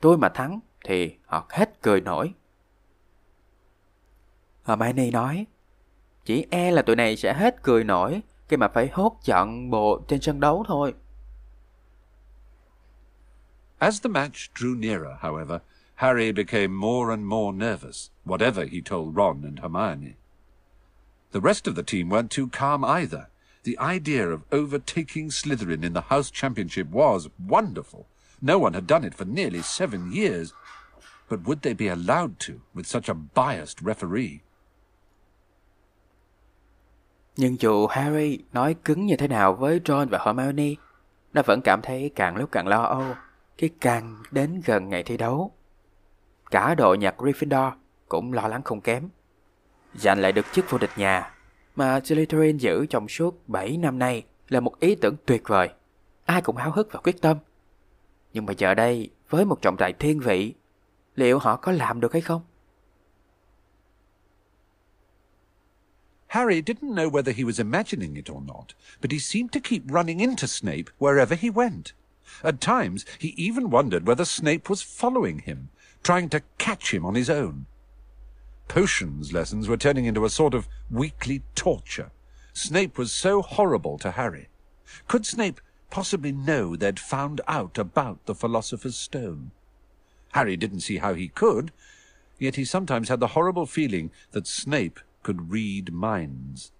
[0.00, 2.34] Tôi mà thắng thì họ hết cười nổi.
[4.64, 5.46] Hermione nói,
[6.24, 10.00] chỉ e là tụi này sẽ hết cười nổi khi mà phải hốt chọn bộ
[10.08, 10.94] trên sân đấu thôi.
[13.78, 15.58] As the match drew nearer, however,
[15.94, 20.14] Harry became more and more nervous, whatever he told Ron and Hermione.
[21.32, 23.26] The rest of the team weren't too calm either.
[23.64, 28.06] The idea of overtaking Slytherin in the House Championship was wonderful.
[28.40, 30.52] No one had done it for nearly seven years.
[31.30, 34.38] But would they be allowed to with such a biased referee?
[37.36, 40.74] Nhưng dù Harry nói cứng như thế nào với Ron và Hermione,
[41.32, 43.14] nó vẫn cảm thấy càng lúc càng lo âu
[43.58, 45.52] khi càng đến gần ngày thi đấu.
[46.50, 47.72] Cả đội nhạc Gryffindor
[48.08, 49.08] cũng lo lắng không kém.
[49.94, 51.32] Giành lại được chức vô địch nhà
[51.76, 55.68] mà Slytherin giữ trong suốt 7 năm nay là một ý tưởng tuyệt vời.
[56.24, 57.36] Ai cũng háo hức và quyết tâm.
[58.36, 60.54] Nhưng mà giờ đây, với một trọng tài thiên vị,
[61.14, 62.42] liệu họ có làm được hay không?
[66.26, 68.66] Harry didn't know whether he was imagining it or not,
[69.02, 71.84] but he seemed to keep running into Snape wherever he went.
[72.42, 75.68] At times, he even wondered whether Snape was following him,
[76.02, 77.64] trying to catch him on his own.
[78.68, 82.10] Potions lessons were turning into a sort of weekly torture.
[82.52, 84.48] Snape was so horrible to Harry.
[85.08, 89.50] Could Snape possibly know they'd found out about the Philosopher's Stone?
[90.32, 91.70] Harry didn't see how he could,
[92.38, 96.72] yet he sometimes had the horrible feeling that Snape could read minds.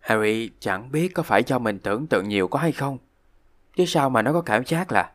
[0.00, 2.98] Harry chẳng biết có phải do mình tưởng tượng nhiều có hay không.
[3.76, 5.12] Chứ sao mà nó có cảm giác là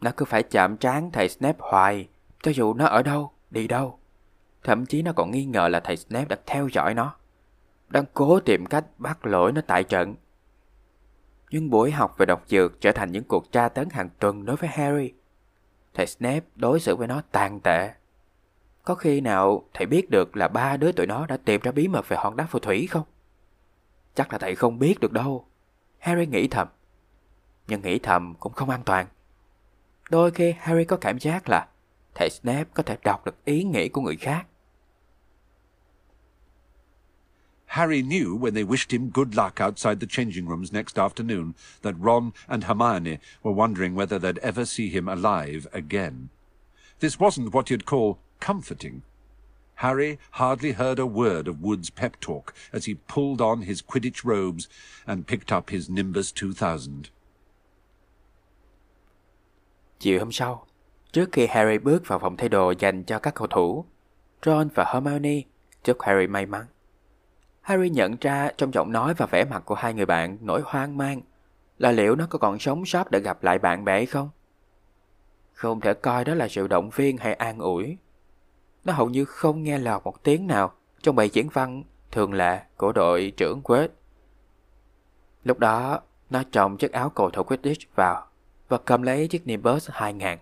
[0.00, 2.08] nó cứ phải chạm trán thầy Snape hoài,
[2.42, 3.98] cho dù nó ở đâu, đi đâu.
[4.64, 7.14] Thậm chí nó còn nghi ngờ là thầy Snape đã theo dõi nó,
[7.88, 10.14] đang cố tìm cách bắt lỗi nó tại trận.
[11.50, 14.56] Nhưng buổi học về độc dược trở thành những cuộc tra tấn hàng tuần đối
[14.56, 15.12] với Harry.
[15.94, 17.90] Thầy Snape đối xử với nó tàn tệ.
[18.84, 21.88] Có khi nào thầy biết được là ba đứa tụi nó đã tìm ra bí
[21.88, 23.04] mật về hòn đá phù thủy không?
[24.14, 25.46] Chắc là thầy không biết được đâu.
[25.98, 26.68] Harry nghĩ thầm.
[27.68, 29.06] Nhưng nghĩ thầm cũng không an toàn.
[30.10, 31.68] Đôi khi Harry có cảm giác là
[32.14, 34.46] thầy Snape có thể đọc được ý nghĩ của người khác.
[37.66, 41.98] Harry knew when they wished him good luck outside the changing rooms next afternoon that
[41.98, 46.30] Ron and Hermione were wondering whether they'd ever see him alive again.
[47.00, 49.02] This wasn't what you'd call comforting.
[49.76, 54.24] Harry hardly heard a word of Wood's pep talk as he pulled on his Quidditch
[54.24, 54.68] robes
[55.06, 57.10] and picked up his Nimbus 2000.
[59.98, 60.66] Chiều hôm sau,
[61.12, 63.84] trước khi Harry bước vào phòng thay đồ dành cho các cầu thủ,
[64.42, 65.42] Ron và Hermione
[65.84, 66.66] chúc Harry may mắn.
[67.66, 70.96] Harry nhận ra trong giọng nói và vẻ mặt của hai người bạn nỗi hoang
[70.96, 71.20] mang
[71.78, 74.30] là liệu nó có còn sống sót để gặp lại bạn bè hay không?
[75.52, 77.96] Không thể coi đó là sự động viên hay an ủi.
[78.84, 82.60] Nó hầu như không nghe lọt một tiếng nào trong bài diễn văn thường lệ
[82.76, 83.90] của đội trưởng Quết.
[85.44, 86.00] Lúc đó,
[86.30, 88.26] nó trồng chiếc áo cầu thủ Quidditch vào
[88.68, 90.38] và cầm lấy chiếc Nimbus 2000.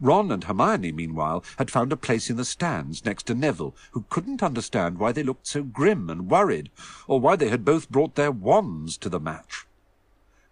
[0.00, 4.04] Ron and Hermione, meanwhile, had found a place in the stands next to Neville, who
[4.10, 6.70] couldn't understand why they looked so grim and worried,
[7.06, 9.66] or why they had both brought their wands to the match.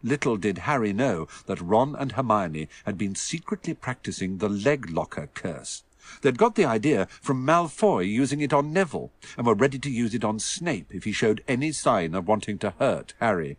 [0.03, 5.29] Little did Harry know that Ron and Hermione had been secretly practicing the leg locker
[5.35, 5.83] curse.
[6.23, 10.15] They'd got the idea from Malfoy using it on Neville, and were ready to use
[10.15, 13.57] it on Snape if he showed any sign of wanting to hurt Harry.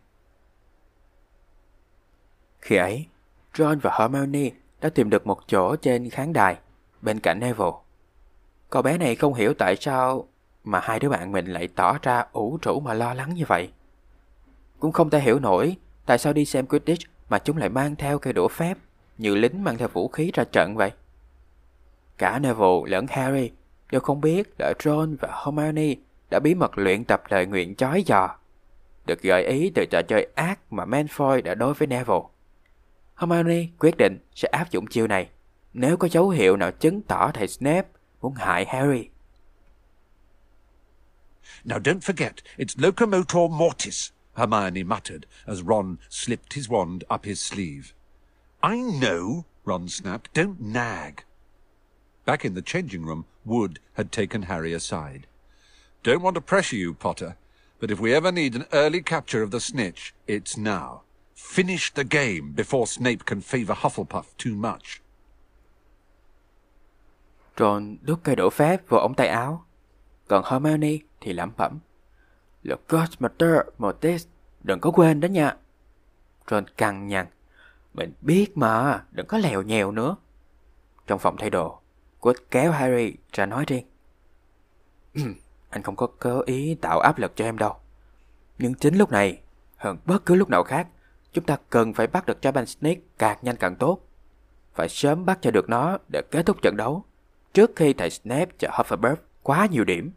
[2.60, 3.06] Khi ấy,
[3.56, 6.56] Ron và Hermione đã tìm được một chỗ trên khán đài
[7.02, 7.70] bên cạnh Neville.
[8.70, 10.28] Cậu bé này không hiểu tại sao
[10.64, 13.70] mà hai đứa bạn mình lại tỏ ra ủ rũ mà lo lắng như vậy.
[14.78, 18.18] Cũng không thể hiểu nổi tại sao đi xem Quidditch mà chúng lại mang theo
[18.18, 18.78] cây đũa phép
[19.18, 20.90] như lính mang theo vũ khí ra trận vậy.
[22.18, 23.50] Cả Neville lẫn Harry
[23.90, 25.94] đều không biết là Ron và Hermione
[26.30, 28.28] đã bí mật luyện tập lời nguyện chói giò,
[29.06, 32.20] được gợi ý từ trò chơi ác mà Malfoy đã đối với Neville.
[33.20, 35.28] Hermione quyết định sẽ áp dụng chiêu này
[35.72, 37.88] nếu có dấu hiệu nào chứng tỏ thầy Snape
[38.20, 39.08] muốn hại Harry.
[41.64, 47.52] Now don't forget, it's locomotor mortis, Hermione muttered as Ron slipped his wand up his
[47.52, 47.82] sleeve.
[48.62, 50.34] I know, Ron snapped.
[50.34, 51.12] Don't nag.
[52.26, 55.26] Back in the changing room, Wood had taken Harry aside.
[56.02, 57.36] Don't want to pressure you, Potter,
[57.80, 61.02] but if we ever need an early capture of the snitch, it's now.
[61.40, 65.02] Finish the game before Snape can favour Hufflepuff too much.
[67.56, 69.64] Ron đút cây đổ phép vào ống tay áo.
[70.28, 71.78] Còn Hermione thì lẩm bẩm.
[72.62, 74.26] Logomater Mortis,
[74.62, 75.56] đừng có quên đó nha.
[76.50, 77.26] Ron căng nhằn.
[77.94, 80.16] Mình biết mà, đừng có lèo nhèo nữa.
[81.06, 81.80] Trong phòng thay đồ,
[82.20, 83.86] Quýt kéo Harry ra nói riêng.
[85.70, 87.76] Anh không có cố ý tạo áp lực cho em đâu.
[88.58, 89.40] Nhưng chính lúc này,
[89.76, 90.88] hơn bất cứ lúc nào khác,
[91.32, 93.98] Chúng ta cần phải bắt được Japan Snake càng nhanh càng tốt.
[94.74, 97.04] Phải sớm bắt cho được nó để kết thúc trận đấu,
[97.54, 100.10] trước khi thầy Snape cho Hufflepuff quá nhiều điểm.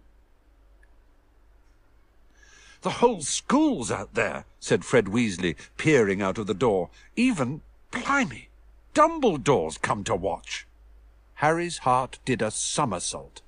[2.82, 6.90] The whole school's out there, said Fred Weasley, peering out of the door.
[7.16, 7.60] Even,
[7.92, 8.48] blimey,
[8.94, 10.66] Dumbledore's come to watch.
[11.36, 13.42] Harry's heart did a somersault.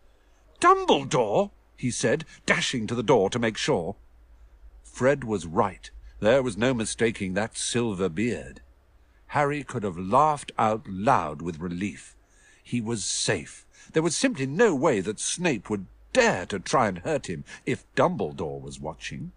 [0.61, 3.95] Dumbledore, he said, dashing to the door to make sure.
[4.83, 5.91] Fred was right.
[6.25, 8.61] There was no mistaking that silver beard.
[9.27, 12.15] Harry could have laughed out loud with relief.
[12.63, 13.63] He was safe.
[13.93, 17.85] There was simply no way that Snape would dare to try and hurt him if
[17.95, 19.33] Dumbledore was watching.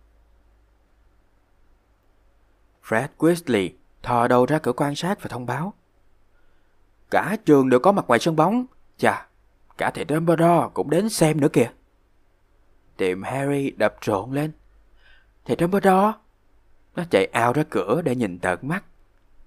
[2.81, 3.70] Fred Weasley
[4.03, 5.74] thò đầu ra cửa quan sát và thông báo.
[7.11, 8.66] Cả trường đều có mặt ngoài sân bóng.
[8.98, 9.27] Chà,
[9.79, 11.70] cả thầy Dumbledore cũng đến xem nữa kìa.
[12.96, 14.53] Tiệm Harry đập trộn lên.
[15.44, 16.12] Thầy Dumbledore?
[16.99, 18.85] Nó chạy ao ra cửa để nhìn tận mắt.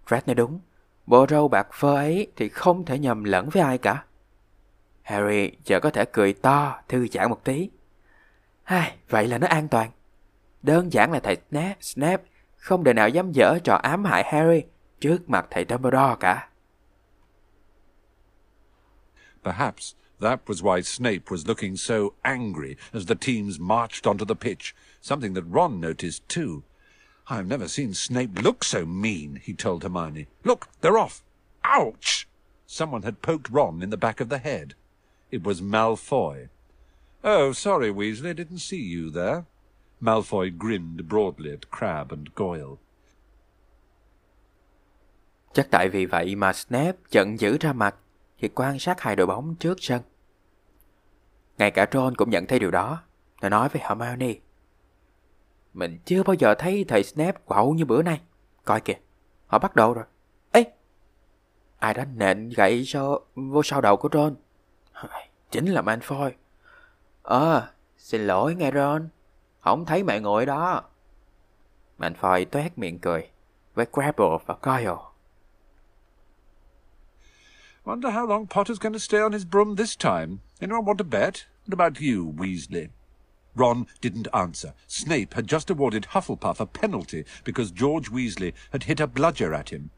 [0.08, 0.60] Fred nói đúng.
[1.06, 4.04] Bộ râu bạc phơ ấy thì không thể nhầm lẫn với ai cả.
[5.02, 7.70] Harry giờ có thể cười to, thư giãn một tí.
[8.64, 9.92] Hai, vậy là nó an toàn.
[10.62, 12.24] Đơn giản là thầy Snap, Snape
[12.58, 14.64] không đời nào dám dở trò ám hại Harry
[15.00, 16.50] trước mặt thầy Dumbledore cả.
[19.44, 24.36] Perhaps that was why Snape was looking so angry as the teams marched onto the
[24.36, 26.71] pitch, something that Ron noticed too.
[27.32, 30.28] I've never seen Snape look so mean, he told Hermione.
[30.44, 31.24] Look, they're off.
[31.64, 32.28] Ouch!
[32.68, 34.74] Someone had poked Ron in the back of the head.
[35.32, 36.50] It was Malfoy.
[37.24, 39.46] Oh, sorry, Weasley, didn't see you there.
[40.02, 42.78] Malfoy grinned broadly at Crab and Goyle.
[45.54, 47.96] Chắc tại vì vậy mà Snape giận dữ ra mặt
[48.38, 50.02] khi quan sát hai đội bóng trước sân.
[51.58, 53.04] Ngay cả Ron cũng nhận thấy điều đó.
[53.42, 54.34] Nó nói với Hermione.
[55.74, 58.22] Mình chưa bao giờ thấy thầy Snape quậu như bữa nay.
[58.66, 59.00] Coi kìa,
[59.48, 60.06] họ bắt đầu rồi.
[60.52, 60.64] Ê!
[61.80, 64.36] Ai đã nện gậy cho vô sau đầu của Ron?
[65.52, 66.32] Chính là Malfoy.
[67.24, 69.10] Ờ, xin lỗi nghe Ron.
[69.60, 70.84] Không thấy mẹ ngồi đó.
[72.00, 73.30] Malfoy toét miệng cười
[73.74, 75.12] với Crabble và Goyle.
[77.84, 80.38] Wonder how long Potter's going to stay on his broom this time.
[80.60, 81.34] Anyone want to bet?
[81.68, 82.88] What about you, Weasley?
[83.56, 84.74] Ron didn't answer.
[84.88, 89.70] Snape had just awarded Hufflepuff a penalty because George Weasley had hit a bludger at
[89.70, 89.90] him.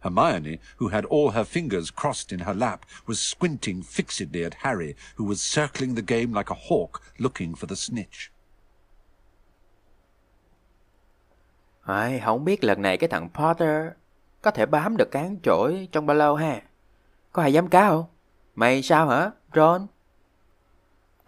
[0.00, 4.96] Hermione, who had all her fingers crossed in her lap, was squinting fixedly at Harry,
[5.16, 8.30] who was circling the game like a hawk looking for the snitch.
[11.86, 13.86] Ai, không biết lần này cái thằng Potter
[14.42, 16.62] có thể bám được cán chổi trong bao lâu ha?
[17.32, 18.04] Có ai dám cá không?
[18.54, 19.86] Mày sao hả, Ron?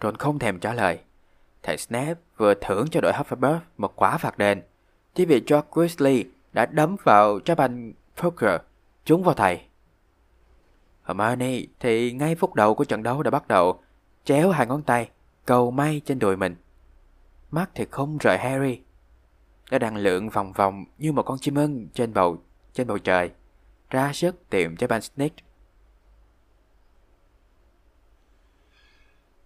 [0.03, 0.99] Ron không thèm trả lời.
[1.67, 4.63] Thầy Snape vừa thưởng cho đội Hufflepuff một quả phạt đền
[5.15, 8.61] chỉ vì George Weasley đã đấm vào trái banh poker
[9.05, 9.61] trúng vào thầy.
[11.05, 13.81] Hermione thì ngay phút đầu của trận đấu đã bắt đầu
[14.25, 15.11] chéo hai ngón tay
[15.47, 16.57] cầu may trên đùi mình.
[17.51, 18.81] Mắt thì không rời Harry.
[19.71, 22.37] Nó đang lượn vòng vòng như một con chim ưng trên bầu
[22.73, 23.31] trên bầu trời,
[23.91, 25.46] ra sức tìm trái banh snake.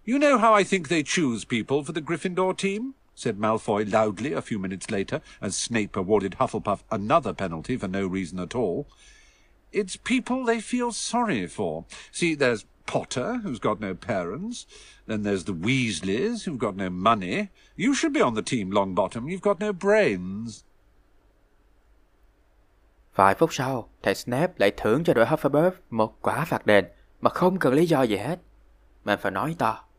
[0.03, 2.95] You know how I think they choose people for the Gryffindor team?
[3.13, 8.07] said Malfoy loudly a few minutes later, as Snape awarded Hufflepuff another penalty for no
[8.07, 8.87] reason at all.
[9.71, 11.85] It's people they feel sorry for.
[12.11, 14.65] See, there's Potter, who's got no parents.
[15.05, 17.49] Then there's the Weasleys, who've got no money.
[17.75, 19.29] You should be on the team, Longbottom.
[19.29, 20.63] You've got no brains.
[23.15, 26.85] Vài phút sau, thầy Snape lại thưởng cho đội Hufflepuff một quả phạt đền
[27.21, 28.39] mà không cần lý do gì hết.
[29.05, 29.90] Mà phải nói to.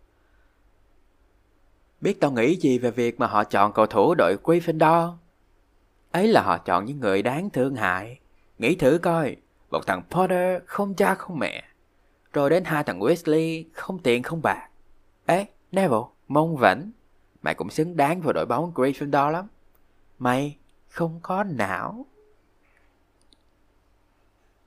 [2.02, 5.14] Biết tao nghĩ gì về việc mà họ chọn cầu thủ đội Gryffindor?
[6.10, 8.18] Ấy là họ chọn những người đáng thương hại.
[8.58, 9.36] Nghĩ thử coi,
[9.70, 11.64] một thằng Potter không cha không mẹ.
[12.32, 14.68] Rồi đến hai thằng Weasley không tiền không bạc.
[15.26, 16.90] Ê, Neville, mong vẫn.
[17.42, 19.46] Mày cũng xứng đáng vào đội bóng Gryffindor lắm.
[20.18, 20.56] Mày
[20.88, 22.06] không có não.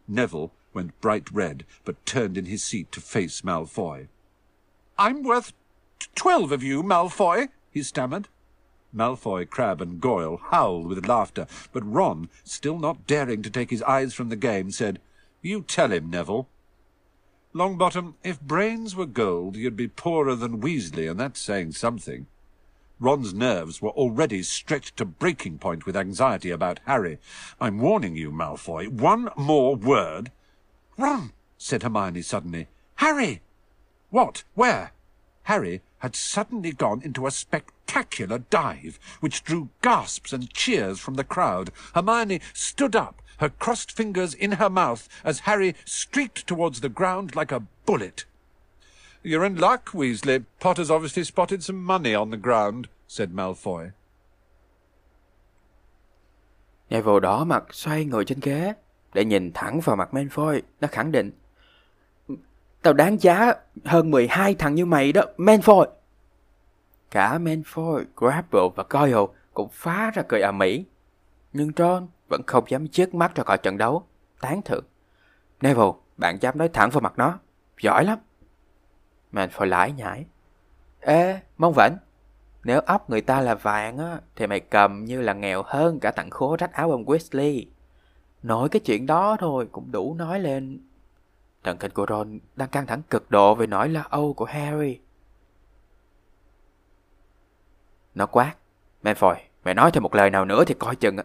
[0.08, 4.06] Neville went bright red, but turned in his seat to face Malfoy.
[4.96, 5.50] I'm worth
[6.16, 8.28] twelve of you, Malfoy, he stammered.
[8.96, 13.84] Malfoy, Crab, and Goyle howled with laughter, but Ron, still not daring to take his
[13.84, 15.00] eyes from the game, said,
[15.42, 16.48] You tell him, Neville.
[17.54, 22.28] Longbottom, if brains were gold, you'd be poorer than Weasley, and that's saying something.
[23.00, 27.20] Ron's nerves were already stretched to breaking point with anxiety about Harry.
[27.60, 30.32] I'm warning you, Malfoy, one more word.
[30.98, 32.68] Ron, said Hermione suddenly.
[32.96, 33.42] Harry!
[34.10, 34.46] What?
[34.54, 34.92] Where?
[35.46, 41.24] Harry had suddenly gone into a spectacular dive, which drew gasps and cheers from the
[41.24, 41.72] crowd.
[41.94, 47.36] Hermione stood up, her crossed fingers in her mouth, as Harry streaked towards the ground
[47.36, 48.26] like a bullet.
[49.24, 50.46] You're in luck, Weasley.
[50.60, 53.92] Potter's obviously spotted some money on the ground, said Malfoy.
[56.90, 58.74] Neville đỏ mặt xoay ngồi trên ghế
[59.14, 60.62] để nhìn thẳng vào mặt Malfoy.
[60.82, 61.32] Nó khẳng định.
[62.86, 63.54] Tao đáng giá
[63.86, 65.86] hơn 12 thằng như mày đó, Malfoy.
[67.12, 70.86] Cả Malfoy, Grapple và Coyle cũng phá ra cười ầm mỹ
[71.54, 74.04] Nhưng John vẫn không dám chớp mắt ra khỏi trận đấu,
[74.42, 74.84] tán thưởng.
[75.62, 77.40] Neville, bạn dám nói thẳng vào mặt nó.
[77.82, 78.20] Giỏi lắm.
[79.34, 80.26] Malfoy lải nhải.
[81.00, 81.98] Ê, mong vẫn.
[82.64, 86.12] Nếu óc người ta là vàng á, thì mày cầm như là nghèo hơn cả
[86.12, 87.66] thằng khố rách áo ông Weasley.
[88.44, 90.80] Nói cái chuyện đó thôi cũng đủ nói lên
[91.66, 95.00] Thần kinh của Ron đang căng thẳng cực độ về nỗi lo âu của Harry.
[98.16, 98.56] Nó quát.
[99.04, 101.18] Malfoy, mày nói thêm một lời nào nữa thì coi chừng.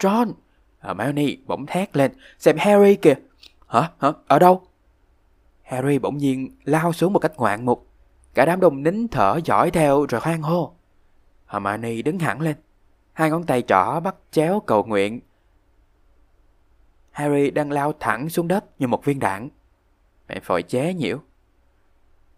[0.00, 0.32] Ron!
[0.80, 2.12] Ờ, Hermione bỗng thét lên.
[2.38, 3.14] Xem Harry kìa.
[3.66, 3.90] Hả?
[3.98, 4.12] Hả?
[4.26, 4.62] Ở đâu?
[5.62, 7.86] Harry bỗng nhiên lao xuống một cách ngoạn mục.
[8.34, 10.74] Cả đám đông nín thở dõi theo rồi hoang hô.
[11.46, 12.56] Hermione đứng hẳn lên.
[13.12, 15.20] Hai ngón tay trỏ bắt chéo cầu nguyện.
[17.10, 19.48] Harry đang lao thẳng xuống đất như một viên đạn.
[20.28, 21.22] Mẹ phổi chế nhiễu.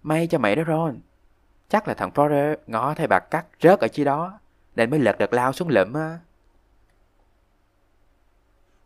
[0.03, 1.01] May cho mày đó Ron.
[1.69, 4.39] Chắc là thằng Potter ngó thấy bạc cắt rớt ở chi đó.
[4.77, 6.19] Nên mới lật đật lao xuống lượm á.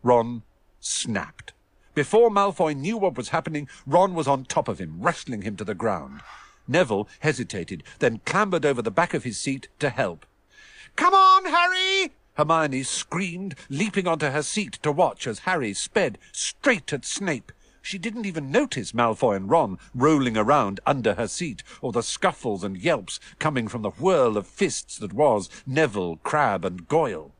[0.03, 0.39] Ron
[0.81, 1.53] snapped.
[1.95, 5.65] Before Malfoy knew what was happening, Ron was on top of him, wrestling him to
[5.65, 6.21] the ground.
[6.67, 10.25] Neville hesitated, then clambered over the back of his seat to help.
[10.95, 12.11] Come on, Harry!
[12.35, 17.51] Hermione screamed, leaping onto her seat to watch as Harry sped straight at Snape.
[17.85, 22.63] She didn't even notice Malfoy and Ron rolling around under her seat, or the scuffles
[22.63, 27.31] and yelps coming from the whirl of fists that was Neville, Crabbe and Goyle.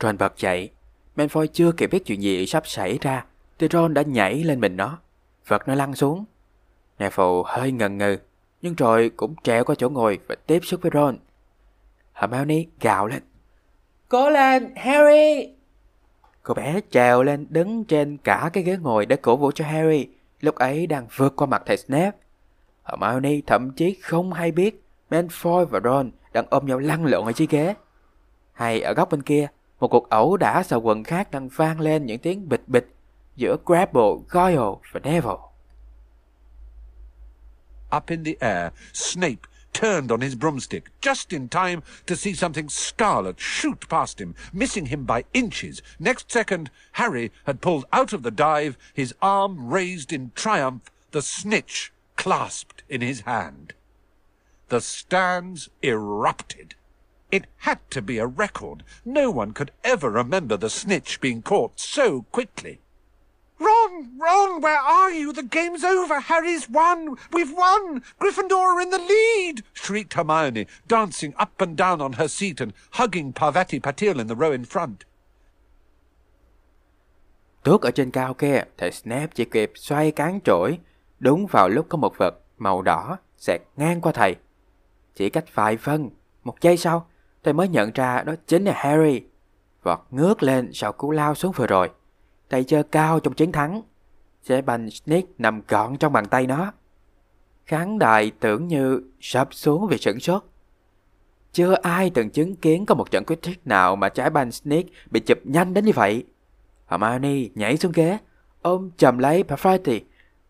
[0.00, 0.70] Ron bật dậy.
[1.16, 3.24] Malfoy chưa kịp biết chuyện gì sắp xảy ra,
[3.58, 4.98] thì Ron đã nhảy lên mình nó.
[5.46, 6.24] Vật nó lăn xuống.
[6.98, 8.16] Neville hơi ngần ngừ,
[8.62, 11.18] nhưng rồi cũng trèo qua chỗ ngồi và tiếp xúc với Ron.
[12.12, 13.22] Hermione gào lên.
[14.08, 15.59] Cố lên, Harry!
[16.42, 20.08] Cô bé trèo lên đứng trên cả cái ghế ngồi để cổ vũ cho Harry,
[20.40, 22.18] lúc ấy đang vượt qua mặt thầy Snape.
[22.84, 27.32] Hermione thậm chí không hay biết Malfoy và Ron đang ôm nhau lăn lộn ở
[27.32, 27.74] chiếc ghế.
[28.52, 29.48] Hay ở góc bên kia,
[29.80, 32.94] một cuộc ẩu đả xà quần khác đang vang lên những tiếng bịch bịch
[33.36, 35.36] giữa Grapple, Goyle và Neville.
[37.96, 42.68] Up in the air, Snape turned on his broomstick just in time to see something
[42.68, 45.82] scarlet shoot past him, missing him by inches.
[45.98, 51.22] Next second, Harry had pulled out of the dive, his arm raised in triumph, the
[51.22, 53.74] snitch clasped in his hand.
[54.68, 56.74] The stands erupted.
[57.30, 58.82] It had to be a record.
[59.04, 62.80] No one could ever remember the snitch being caught so quickly.
[64.18, 65.32] Ron, where are you?
[65.32, 66.20] The game's over.
[66.20, 67.16] Harry's won.
[67.32, 68.02] We've won.
[68.18, 72.72] Gryffindor are in the lead, shrieked Hermione, dancing up and down on her seat and
[72.90, 75.04] hugging Parvati Patil in the row in front.
[77.62, 80.78] Tước ở trên cao kia, thầy Snape chỉ kịp xoay cán trỗi,
[81.18, 84.36] đúng vào lúc có một vật màu đỏ xẹt ngang qua thầy.
[85.14, 86.10] Chỉ cách vài phân,
[86.44, 87.06] một giây sau,
[87.42, 89.22] thầy mới nhận ra đó chính là Harry.
[89.82, 91.90] Vọt ngước lên sau cú lao xuống vừa rồi.
[92.48, 93.82] Tay chơi cao trong chiến thắng.
[94.44, 96.72] Trái banh Snake nằm gọn trong bàn tay nó.
[97.66, 100.44] Khán đài tưởng như sập xuống vì sửng sốt.
[101.52, 104.88] Chưa ai từng chứng kiến có một trận quyết thiết nào mà trái banh Snake
[105.10, 106.24] bị chụp nhanh đến như vậy.
[106.86, 108.18] Hermione nhảy xuống ghế,
[108.62, 110.00] ôm chầm lấy Perfetti,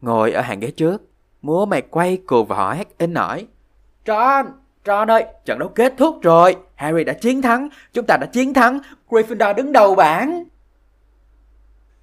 [0.01, 1.03] ngồi ở hàng ghế trước.
[1.43, 3.47] Múa mày quay cuồng và hỏi hét in nổi.
[4.07, 4.47] Ron,
[4.87, 6.57] Ron ơi, trận đấu kết thúc rồi.
[6.75, 8.81] Harry đã chiến thắng, chúng ta đã chiến thắng.
[9.09, 10.45] Gryffindor đứng đầu bảng.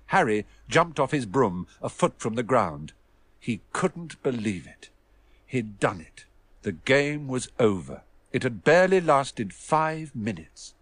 [0.08, 2.93] Harry jumped off his broom a foot from the ground.
[3.39, 4.89] He couldn't believe it.
[5.45, 6.26] He'd done it.
[6.64, 8.01] The game was over.
[8.34, 10.74] It had barely lasted five minutes.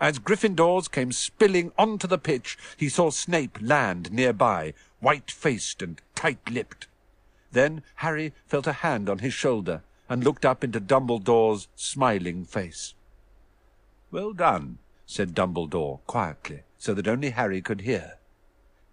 [0.00, 6.86] As Gryffindors came spilling onto the pitch, he saw Snape land nearby, white-faced and tight-lipped.
[7.50, 12.94] Then Harry felt a hand on his shoulder and looked up into Dumbledore's smiling face.
[14.10, 18.14] Well done, said Dumbledore quietly, so that only Harry could hear.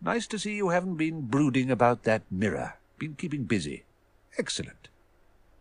[0.05, 2.67] Nice to see you haven't been brooding about that mirror.
[2.99, 3.79] Been keeping busy.
[4.37, 4.89] Excellent.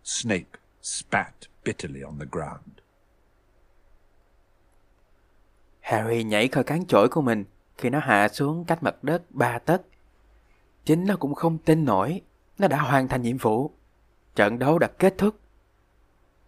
[0.02, 1.32] Snape spat
[1.64, 2.80] bitterly on the ground.
[5.80, 7.44] Harry nhảy khỏi cán chổi của mình
[7.78, 9.82] khi nó hạ xuống cách mặt đất ba tấc.
[10.84, 12.20] Chính nó cũng không tin nổi,
[12.58, 13.70] nó đã hoàn thành nhiệm vụ.
[14.34, 15.34] Trận đấu đã kết thúc.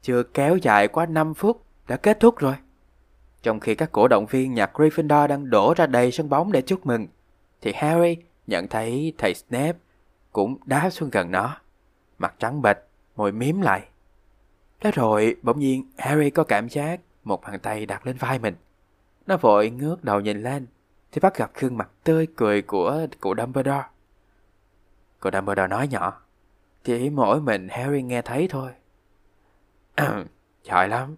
[0.02, 2.54] Chưa kéo dài quá 5 phút đã kết thúc rồi.
[3.42, 6.62] Trong khi các cổ động viên nhà Gryffindor đang đổ ra đầy sân bóng để
[6.62, 7.06] chúc mừng,
[7.66, 9.78] thì Harry nhận thấy thầy Snape
[10.32, 11.56] cũng đá xuống gần nó.
[12.18, 12.76] Mặt trắng bệch,
[13.16, 13.88] môi miếm lại.
[14.80, 18.54] Thế rồi bỗng nhiên Harry có cảm giác một bàn tay đặt lên vai mình.
[19.26, 20.66] Nó vội ngước đầu nhìn lên
[21.12, 23.84] thì bắt gặp gương mặt tươi cười của cụ Dumbledore.
[25.20, 26.20] Cụ Dumbledore nói nhỏ.
[26.84, 28.70] Chỉ mỗi mình Harry nghe thấy thôi.
[30.62, 31.16] Giỏi lắm.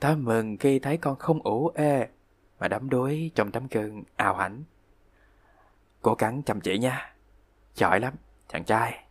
[0.00, 2.08] Ta mừng khi thấy con không ủ ê
[2.60, 4.62] mà đắm đuối trong tấm gương ảo ảnh.
[6.02, 7.14] Cố gắng chăm chỉ nha.
[7.74, 8.14] Giỏi lắm,
[8.48, 9.04] chàng trai.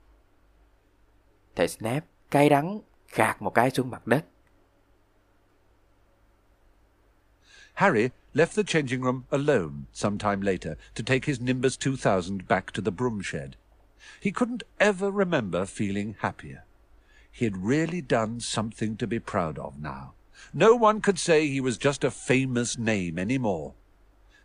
[1.56, 2.82] Thầy Snape cay đắng
[3.16, 4.26] gạt một cái xuống mặt đất.
[7.74, 12.74] Harry left the changing room alone some time later to take his Nimbus 2000 back
[12.74, 13.50] to the broom shed.
[14.22, 16.64] He couldn't ever remember feeling happier.
[17.32, 20.14] He had really done something to be proud of now.
[20.54, 23.74] No one could say he was just a famous name any more.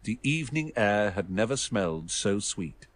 [0.07, 2.86] The evening air had never smelled so sweet.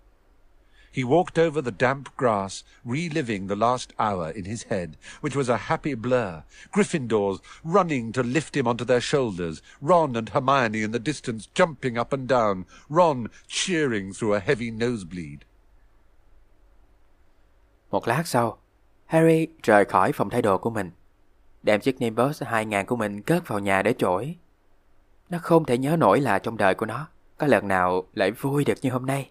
[0.92, 5.48] He walked over the damp grass, reliving the last hour in his head, which was
[5.48, 6.44] a happy blur.
[6.72, 11.98] Gryffindors running to lift him onto their shoulders, Ron and Hermione in the distance jumping
[11.98, 15.38] up and down, Ron cheering through a heavy nosebleed.
[17.90, 18.58] Một lát sau,
[19.06, 20.90] Harry rời khỏi phòng thay đồ của mình,
[21.62, 24.36] đem chiếc Nimbus 2000 của mình cất vào nhà để trỗi.
[25.30, 27.08] Nó không thể nhớ nổi là trong đời của nó
[27.38, 29.30] có lần nào lại vui được như hôm nay.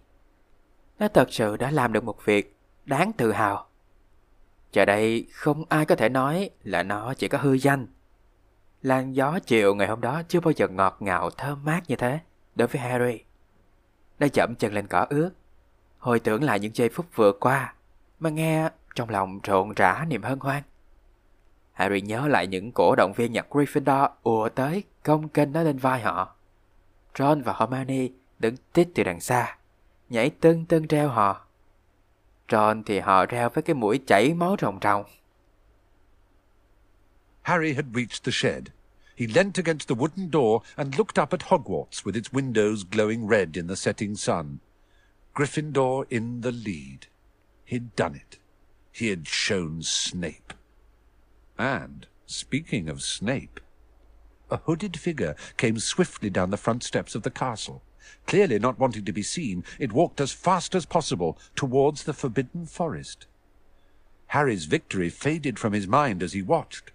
[1.00, 3.68] Nó thật sự đã làm được một việc đáng tự hào.
[4.72, 7.88] Giờ đây không ai có thể nói là nó chỉ có hư danh.
[8.82, 12.20] Làn gió chiều ngày hôm đó chưa bao giờ ngọt ngào thơm mát như thế
[12.56, 13.24] đối với Harry.
[14.20, 15.30] Nó chậm chân lên cỏ ướt,
[15.98, 17.74] hồi tưởng lại những giây phút vừa qua
[18.20, 20.64] mà nghe trong lòng rộn rã niềm hân hoan.
[21.74, 25.78] Harry nhớ lại những cổ động viên nhạc Gryffindor ùa tới cong kênh nó lên
[25.78, 26.36] vai họ.
[27.20, 28.08] Ron và Hermione
[28.40, 29.58] đứng tít từ đằng xa,
[30.10, 31.46] nhảy tưng tưng reo họ.
[32.52, 35.04] Ron thì họ reo với cái mũi chảy máu ròng ròng.
[37.42, 38.64] Harry had reached the shed.
[39.18, 43.28] He leant against the wooden door and looked up at Hogwarts with its windows glowing
[43.30, 44.58] red in the setting sun.
[45.34, 47.08] Gryffindor in the lead.
[47.66, 48.38] He'd done it.
[48.92, 50.54] He had shown Snape.
[51.58, 53.60] And, speaking of Snape,
[54.52, 57.82] a hooded figure came swiftly down the front steps of the castle.
[58.26, 62.66] Clearly not wanting to be seen, it walked as fast as possible towards the forbidden
[62.66, 63.26] forest.
[64.28, 66.92] Harry's victory faded from his mind as he watched.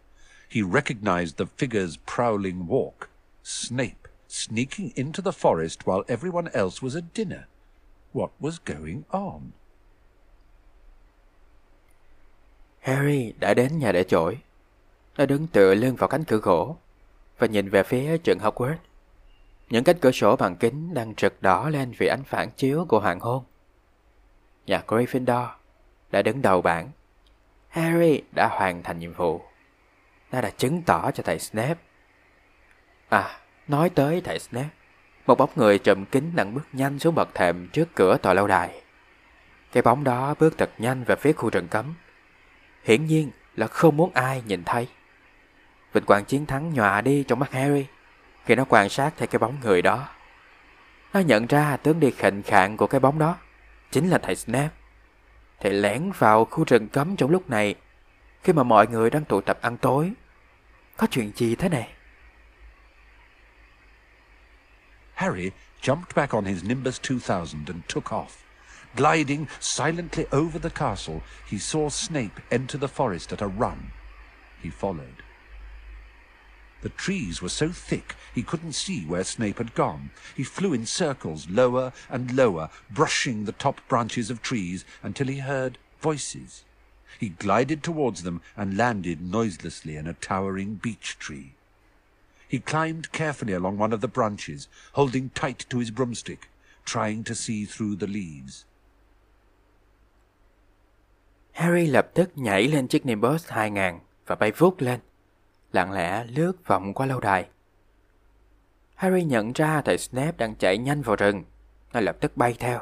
[0.48, 3.08] He recognized the figure's prowling walk.
[3.42, 7.46] Snape, sneaking into the forest while everyone else was at dinner.
[8.12, 9.52] What was going on?
[12.80, 14.38] Harry đã đến nhà để chổi.
[15.18, 16.76] Nó đứng tựa lưng vào cánh cửa gỗ
[17.38, 18.76] và nhìn về phía trường Hogwarts.
[19.70, 23.00] Những cánh cửa sổ bằng kính đang rực đỏ lên vì ánh phản chiếu của
[23.00, 23.44] hoàng hôn.
[24.66, 25.48] Nhà Gryffindor
[26.10, 26.90] đã đứng đầu bảng.
[27.68, 29.40] Harry đã hoàn thành nhiệm vụ.
[30.32, 31.80] Nó đã chứng tỏ cho thầy Snape.
[33.08, 34.68] À, nói tới thầy Snape.
[35.26, 38.46] Một bóng người trùm kính đang bước nhanh xuống bậc thềm trước cửa tòa lâu
[38.46, 38.82] đài.
[39.72, 41.94] Cái bóng đó bước thật nhanh về phía khu rừng cấm.
[42.84, 44.88] Hiển nhiên là không muốn ai nhìn thấy.
[45.94, 47.86] Vinh quang chiến thắng nhòa đi trong mắt Harry
[48.44, 50.08] khi nó quan sát thấy cái bóng người đó.
[51.12, 53.36] Nó nhận ra tướng đi khệnh khạng của cái bóng đó
[53.90, 54.74] chính là thầy Snape.
[55.60, 57.74] Thầy lẻn vào khu rừng cấm trong lúc này
[58.42, 60.12] khi mà mọi người đang tụ tập ăn tối.
[60.96, 61.88] Có chuyện gì thế này?
[65.14, 65.50] Harry
[65.82, 68.44] jumped back on his Nimbus 2000 and took off.
[68.96, 73.76] Gliding silently over the castle, he saw Snape enter the forest at a run.
[74.62, 75.23] He followed.
[76.84, 80.10] The trees were so thick he couldn't see where Snape had gone.
[80.36, 85.38] He flew in circles, lower and lower, brushing the top branches of trees until he
[85.38, 86.62] heard voices.
[87.18, 91.52] He glided towards them and landed noiselessly in a towering beech tree.
[92.46, 96.50] He climbed carefully along one of the branches, holding tight to his broomstick,
[96.84, 98.66] trying to see through the leaves.
[101.52, 105.00] Harry lập tức nhảy lên chiếc Nimbus 2000 và bay vút lên,
[105.74, 107.48] lặng lẽ lướt vòng qua lâu đài.
[108.94, 111.44] Harry nhận ra thầy Snape đang chạy nhanh vào rừng,
[111.92, 112.80] nó lập tức bay theo.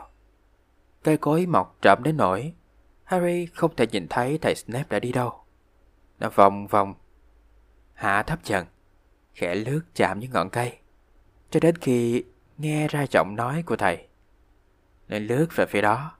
[1.03, 2.55] Cây cối mọc rậm đến nỗi
[3.05, 5.32] Harry không thể nhìn thấy thầy Snape đã đi đâu.
[6.18, 6.95] Nó vòng vòng,
[7.95, 8.66] hạ thấp dần,
[9.34, 10.78] khẽ lướt chạm những ngọn cây,
[11.51, 12.24] cho đến khi
[12.59, 14.09] nghe ra giọng nói của thầy.
[15.09, 16.16] Nó lướt về phía đó,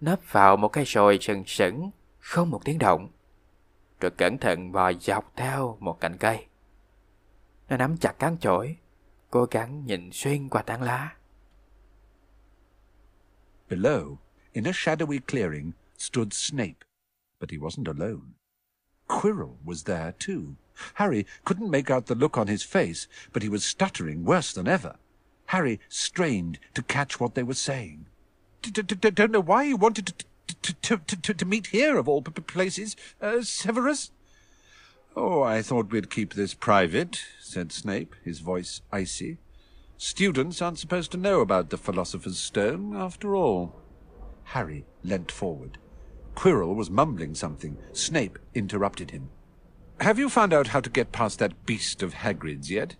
[0.00, 3.08] nấp vào một cây sồi sừng sững, không một tiếng động.
[4.00, 6.46] Rồi cẩn thận bò dọc theo một cành cây.
[7.68, 8.76] Nó nắm chặt cán chổi,
[9.30, 11.16] cố gắng nhìn xuyên qua tán lá.
[13.68, 14.16] Below,
[14.52, 16.84] in a shadowy clearing, stood Snape,
[17.40, 18.34] but he wasn't alone.
[19.08, 20.56] Quirrell was there too.
[20.94, 24.68] Harry couldn't make out the look on his face, but he was stuttering worse than
[24.68, 24.96] ever.
[25.46, 28.06] Harry strained to catch what they were saying.
[28.62, 32.96] Don't know why you wanted to, to, to, to, to meet here, of all places,
[33.20, 34.10] uh, Severus.
[35.16, 39.38] Oh, I thought we'd keep this private, said Snape, his voice icy.
[39.96, 43.74] Students aren't supposed to know about the Philosopher's Stone, after all.
[44.44, 45.78] Harry leant forward.
[46.34, 47.78] Quirrell was mumbling something.
[47.92, 49.30] Snape interrupted him.
[50.00, 52.96] Have you found out how to get past that beast of Hagrid's yet?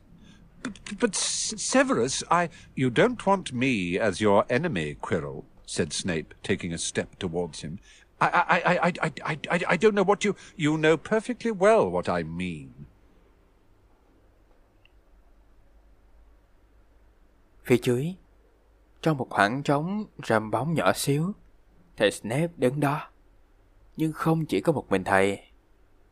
[0.63, 2.49] But, but Severus, I...
[2.75, 7.77] You don't want me as your enemy, Quirrell, said Snape, taking a step towards him.
[8.19, 10.33] I, I, I, I, I, I, I don't know what you...
[10.57, 12.69] You know perfectly well what I mean.
[17.65, 18.15] Phía dưới,
[19.03, 21.33] trong một khoảng trống rầm bóng nhỏ xíu,
[21.97, 23.09] thầy Snape đứng đó.
[23.97, 25.43] Nhưng không chỉ có một mình thầy,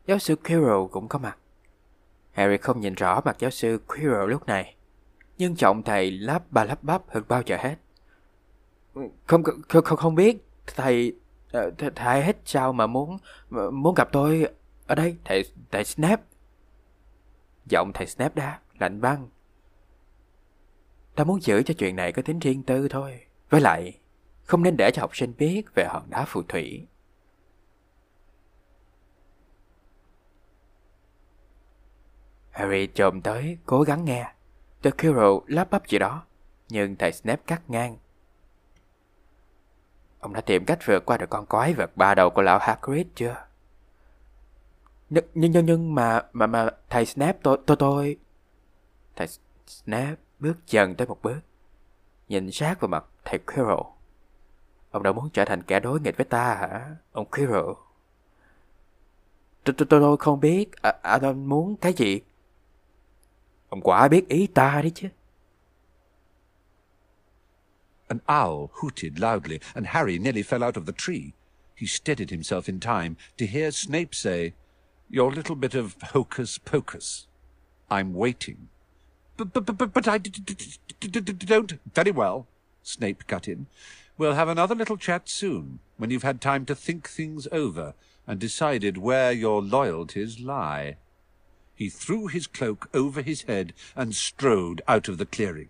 [0.06, 1.38] giáo sư Quirrell cũng có mặt.
[2.32, 4.76] Harry không nhìn rõ mặt giáo sư Quirrell lúc này,
[5.38, 7.76] nhưng trọng thầy lắp ba lắp bắp hơn bao giờ hết.
[8.94, 9.42] Không không
[9.84, 11.16] không, không biết thầy
[11.52, 13.18] ờ, th thầy hết sao mà muốn
[13.72, 14.48] muốn gặp tôi
[14.86, 16.22] ở đây thầy thầy Snape.
[17.66, 19.28] Giọng thầy Snape đá lạnh băng.
[21.14, 23.20] Ta muốn giữ cho chuyện này có tính riêng tư thôi.
[23.50, 23.98] Với lại,
[24.44, 26.86] không nên để cho học sinh biết về hòn đá phù thủy.
[32.50, 34.32] Harry trồm tới, cố gắng nghe.
[34.82, 36.26] The Quirrell lắp bắp gì đó,
[36.68, 37.96] nhưng thầy Snape cắt ngang.
[40.24, 43.06] Ông đã tìm cách vượt qua được con quái vật ba đầu của lão Hagrid
[43.14, 43.36] chưa?
[45.10, 48.16] Nhưng nhưng nhưng, nhưng mà mà mà thầy Snape tôi tôi tôi
[49.16, 49.26] thầy
[49.66, 51.40] Snape bước dần tới một bước,
[52.28, 53.80] nhìn sát vào mặt thầy Quirrell.
[54.90, 57.68] Ông đã muốn trở thành kẻ đối nghịch với ta hả, ông Quirrell?
[59.64, 62.20] Tôi tôi tôi không biết, à, à, muốn cái gì?
[63.68, 65.08] Ông quả biết ý ta đấy chứ.
[68.08, 71.34] An owl hooted loudly, and Harry nearly fell out of the tree.
[71.74, 74.54] He steadied himself in time to hear Snape say,
[75.10, 77.26] Your little bit of hocus pocus.
[77.90, 78.68] I'm waiting.
[79.36, 81.72] But I don't.
[81.94, 82.46] Very well,
[82.82, 83.66] Snape cut in.
[84.16, 87.94] We'll have another little chat soon, when you've had time to think things over
[88.26, 90.96] and decided where your loyalties lie.
[91.74, 95.68] He threw his cloak over his head and strode out of the clearing.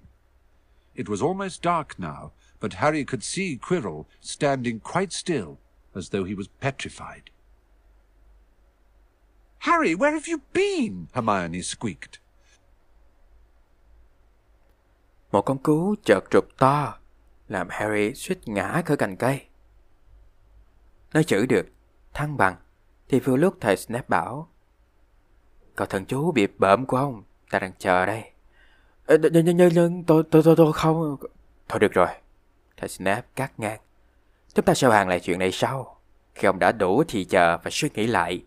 [0.94, 5.58] It was almost dark now, but Harry could see Quirrell standing quite still,
[5.94, 7.30] as though he was petrified.
[9.58, 11.06] Harry, where have you been?
[11.14, 12.18] Hermione squeaked.
[15.32, 16.98] Một con cú chợt rụt to,
[17.48, 19.46] làm Harry suýt ngã khỏi cành cây.
[21.14, 21.66] Nói chữ được,
[22.12, 22.56] thăng bằng,
[23.08, 24.48] thì vừa lúc thầy Snape bảo
[25.74, 28.33] Cậu thần chú bị bợm của ông, ta đang chờ đây.
[29.08, 31.16] Nhưng, nhưng, nhưng tôi, tôi, tôi, tôi không...
[31.68, 32.08] Thôi được rồi.
[32.76, 33.80] Thầy Snape cắt ngang.
[34.54, 36.00] Chúng ta sẽ bàn lại chuyện này sau.
[36.34, 38.44] Khi ông đã đủ thì chờ và suy nghĩ lại.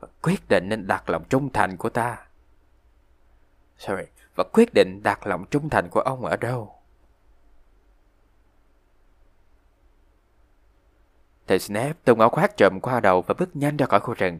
[0.00, 2.26] Và quyết định nên đặt lòng trung thành của ta.
[3.78, 4.04] Sorry.
[4.34, 6.74] Và quyết định đặt lòng trung thành của ông ở đâu.
[11.46, 14.38] Thầy Snape tung áo khoác trùm qua đầu và bước nhanh ra khỏi khu rừng.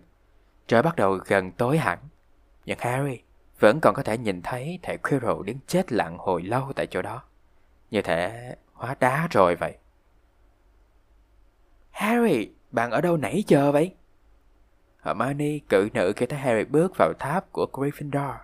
[0.66, 1.98] Trời bắt đầu gần tối hẳn.
[2.64, 3.20] Nhưng Harry
[3.58, 7.02] vẫn còn có thể nhìn thấy thầy Quirrell đứng chết lặng hồi lâu tại chỗ
[7.02, 7.22] đó.
[7.90, 9.76] Như thể hóa đá rồi vậy.
[11.90, 13.94] Harry, bạn ở đâu nãy giờ vậy?
[15.02, 18.34] Hermione cự nữ khi thấy Harry bước vào tháp của Gryffindor.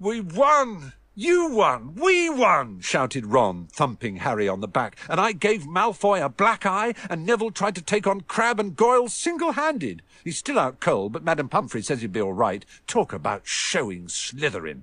[0.00, 0.76] We won!
[1.16, 1.94] You won!
[1.94, 2.80] We won!
[2.80, 4.96] shouted Ron, thumping Harry on the back.
[5.08, 8.74] And I gave Malfoy a black eye, and Neville tried to take on Crab and
[8.74, 10.02] Goyle single-handed.
[10.24, 12.64] He's still out cold, but Madam Pumphrey says he'll be all right.
[12.88, 14.82] Talk about showing Slytherin.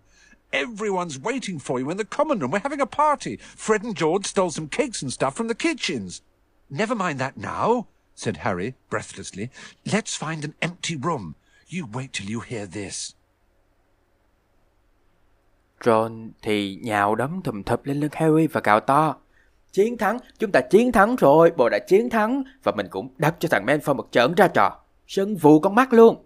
[0.53, 2.51] Everyone's waiting for you in the common room.
[2.51, 3.35] We're having a party.
[3.35, 6.21] Fred and George stole some cakes and stuff from the kitchens.
[6.69, 9.51] Never mind that now, said Harry, breathlessly.
[9.85, 11.35] Let's find an empty room.
[11.67, 13.15] You wait till you hear this.
[15.85, 19.15] Ron thì nhào đấm thùm thụp lên lưng Harry và cào to.
[19.71, 23.35] Chiến thắng, chúng ta chiến thắng rồi, bộ đã chiến thắng và mình cũng đập
[23.39, 24.79] cho thằng Malfoy một trận ra trò.
[25.07, 26.23] Sân vụ con mắt luôn.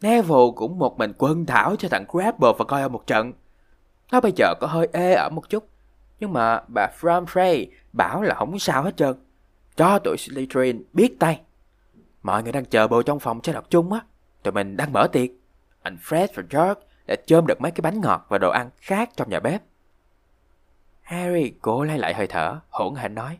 [0.00, 3.32] Neville cũng một mình quân thảo cho thằng Crabbe và coi một trận.
[4.12, 5.68] Nó bây giờ có hơi ê ở một chút,
[6.20, 9.14] nhưng mà bà Framfrey bảo là không sao hết trơn.
[9.76, 11.40] Cho tụi Slytherin biết tay.
[12.22, 14.00] Mọi người đang chờ bộ trong phòng cho đọc chung á.
[14.42, 15.30] Tụi mình đang mở tiệc.
[15.82, 19.10] Anh Fred và George đã chôm được mấy cái bánh ngọt và đồ ăn khác
[19.16, 19.62] trong nhà bếp.
[21.02, 23.38] Harry cố lấy lại hơi thở, hỗn hển nói.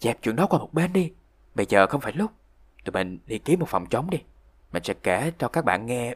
[0.00, 1.12] Dẹp chuyện đó qua một bên đi,
[1.54, 2.30] bây giờ không phải lúc.
[2.84, 4.18] Tụi mình đi kiếm một phòng trống đi.
[4.72, 6.14] Mình sẽ kể cho các bạn nghe.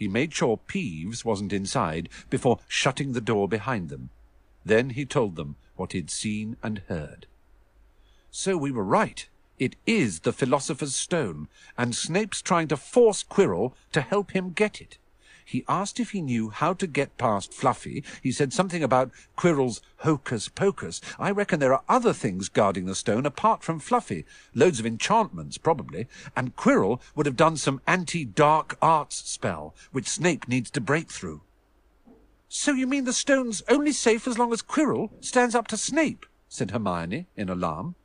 [0.00, 4.06] He made sure Peeves wasn't inside before shutting the door behind them.
[4.68, 7.24] Then he told them what he'd seen and heard.
[8.30, 9.33] So we were right.
[9.58, 11.48] It is the Philosopher's Stone,
[11.78, 14.98] and Snape's trying to force Quirrell to help him get it.
[15.44, 18.02] He asked if he knew how to get past Fluffy.
[18.22, 21.00] He said something about Quirrell's hocus pocus.
[21.18, 24.24] I reckon there are other things guarding the stone apart from Fluffy.
[24.54, 26.08] Loads of enchantments, probably.
[26.34, 31.42] And Quirrell would have done some anti-dark arts spell, which Snape needs to break through.
[32.48, 36.24] So you mean the stone's only safe as long as Quirrell stands up to Snape?
[36.48, 37.96] said Hermione in alarm.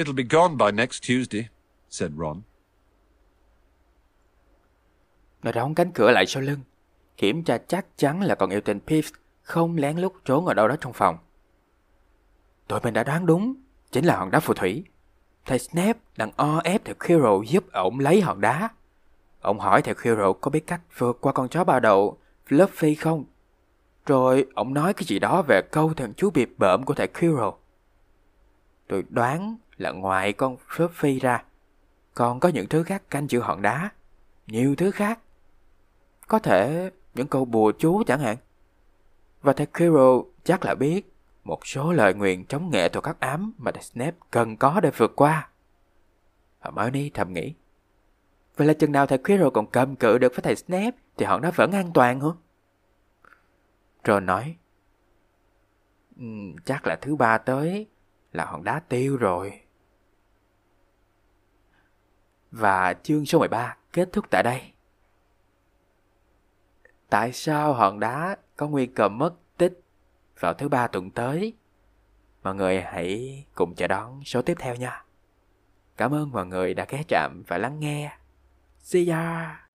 [0.00, 1.48] It'll be gone by next Tuesday,
[1.90, 2.40] said Ron.
[5.42, 6.60] Nó đóng cánh cửa lại sau lưng,
[7.16, 10.68] kiểm tra chắc chắn là con yêu tên Pips không lén lút trốn ở đâu
[10.68, 11.18] đó trong phòng.
[12.68, 13.54] Tụi mình đã đoán đúng,
[13.90, 14.84] chính là hòn đá phù thủy.
[15.46, 18.68] Thầy Snape đang o ép thầy Quirrell giúp ổng lấy hòn đá.
[19.40, 23.24] Ông hỏi thầy Quirrell có biết cách vượt qua con chó ba đầu, Fluffy không?
[24.06, 27.50] Rồi ông nói cái gì đó về câu thần chú bịp bợm của thầy Quirrell.
[28.88, 31.44] Tôi đoán là ngoài con Fluffy ra,
[32.14, 33.90] còn có những thứ khác canh chữ hòn đá.
[34.46, 35.18] Nhiều thứ khác.
[36.28, 38.36] Có thể những câu bùa chú chẳng hạn.
[39.42, 41.12] Và thầy Quirrell chắc là biết
[41.44, 44.90] một số lời nguyện chống nghệ thuật các ám mà thầy Snape cần có để
[44.96, 45.48] vượt qua.
[46.60, 47.54] Hermione thầm nghĩ.
[48.56, 51.38] Vậy là chừng nào thầy Quirrell còn cầm cự được với thầy Snape thì họ
[51.40, 52.28] nó vẫn an toàn hả?
[54.04, 54.56] Ron nói.
[56.18, 57.86] Um, chắc là thứ ba tới
[58.32, 59.60] là hòn đá tiêu rồi.
[62.50, 64.60] Và chương số 13 kết thúc tại đây.
[67.08, 69.80] Tại sao hòn đá có nguy cơ mất tích
[70.40, 71.54] vào thứ ba tuần tới?
[72.42, 75.04] Mọi người hãy cùng chờ đón số tiếp theo nha.
[75.96, 78.12] Cảm ơn mọi người đã ghé chạm và lắng nghe.
[78.78, 79.69] See ya!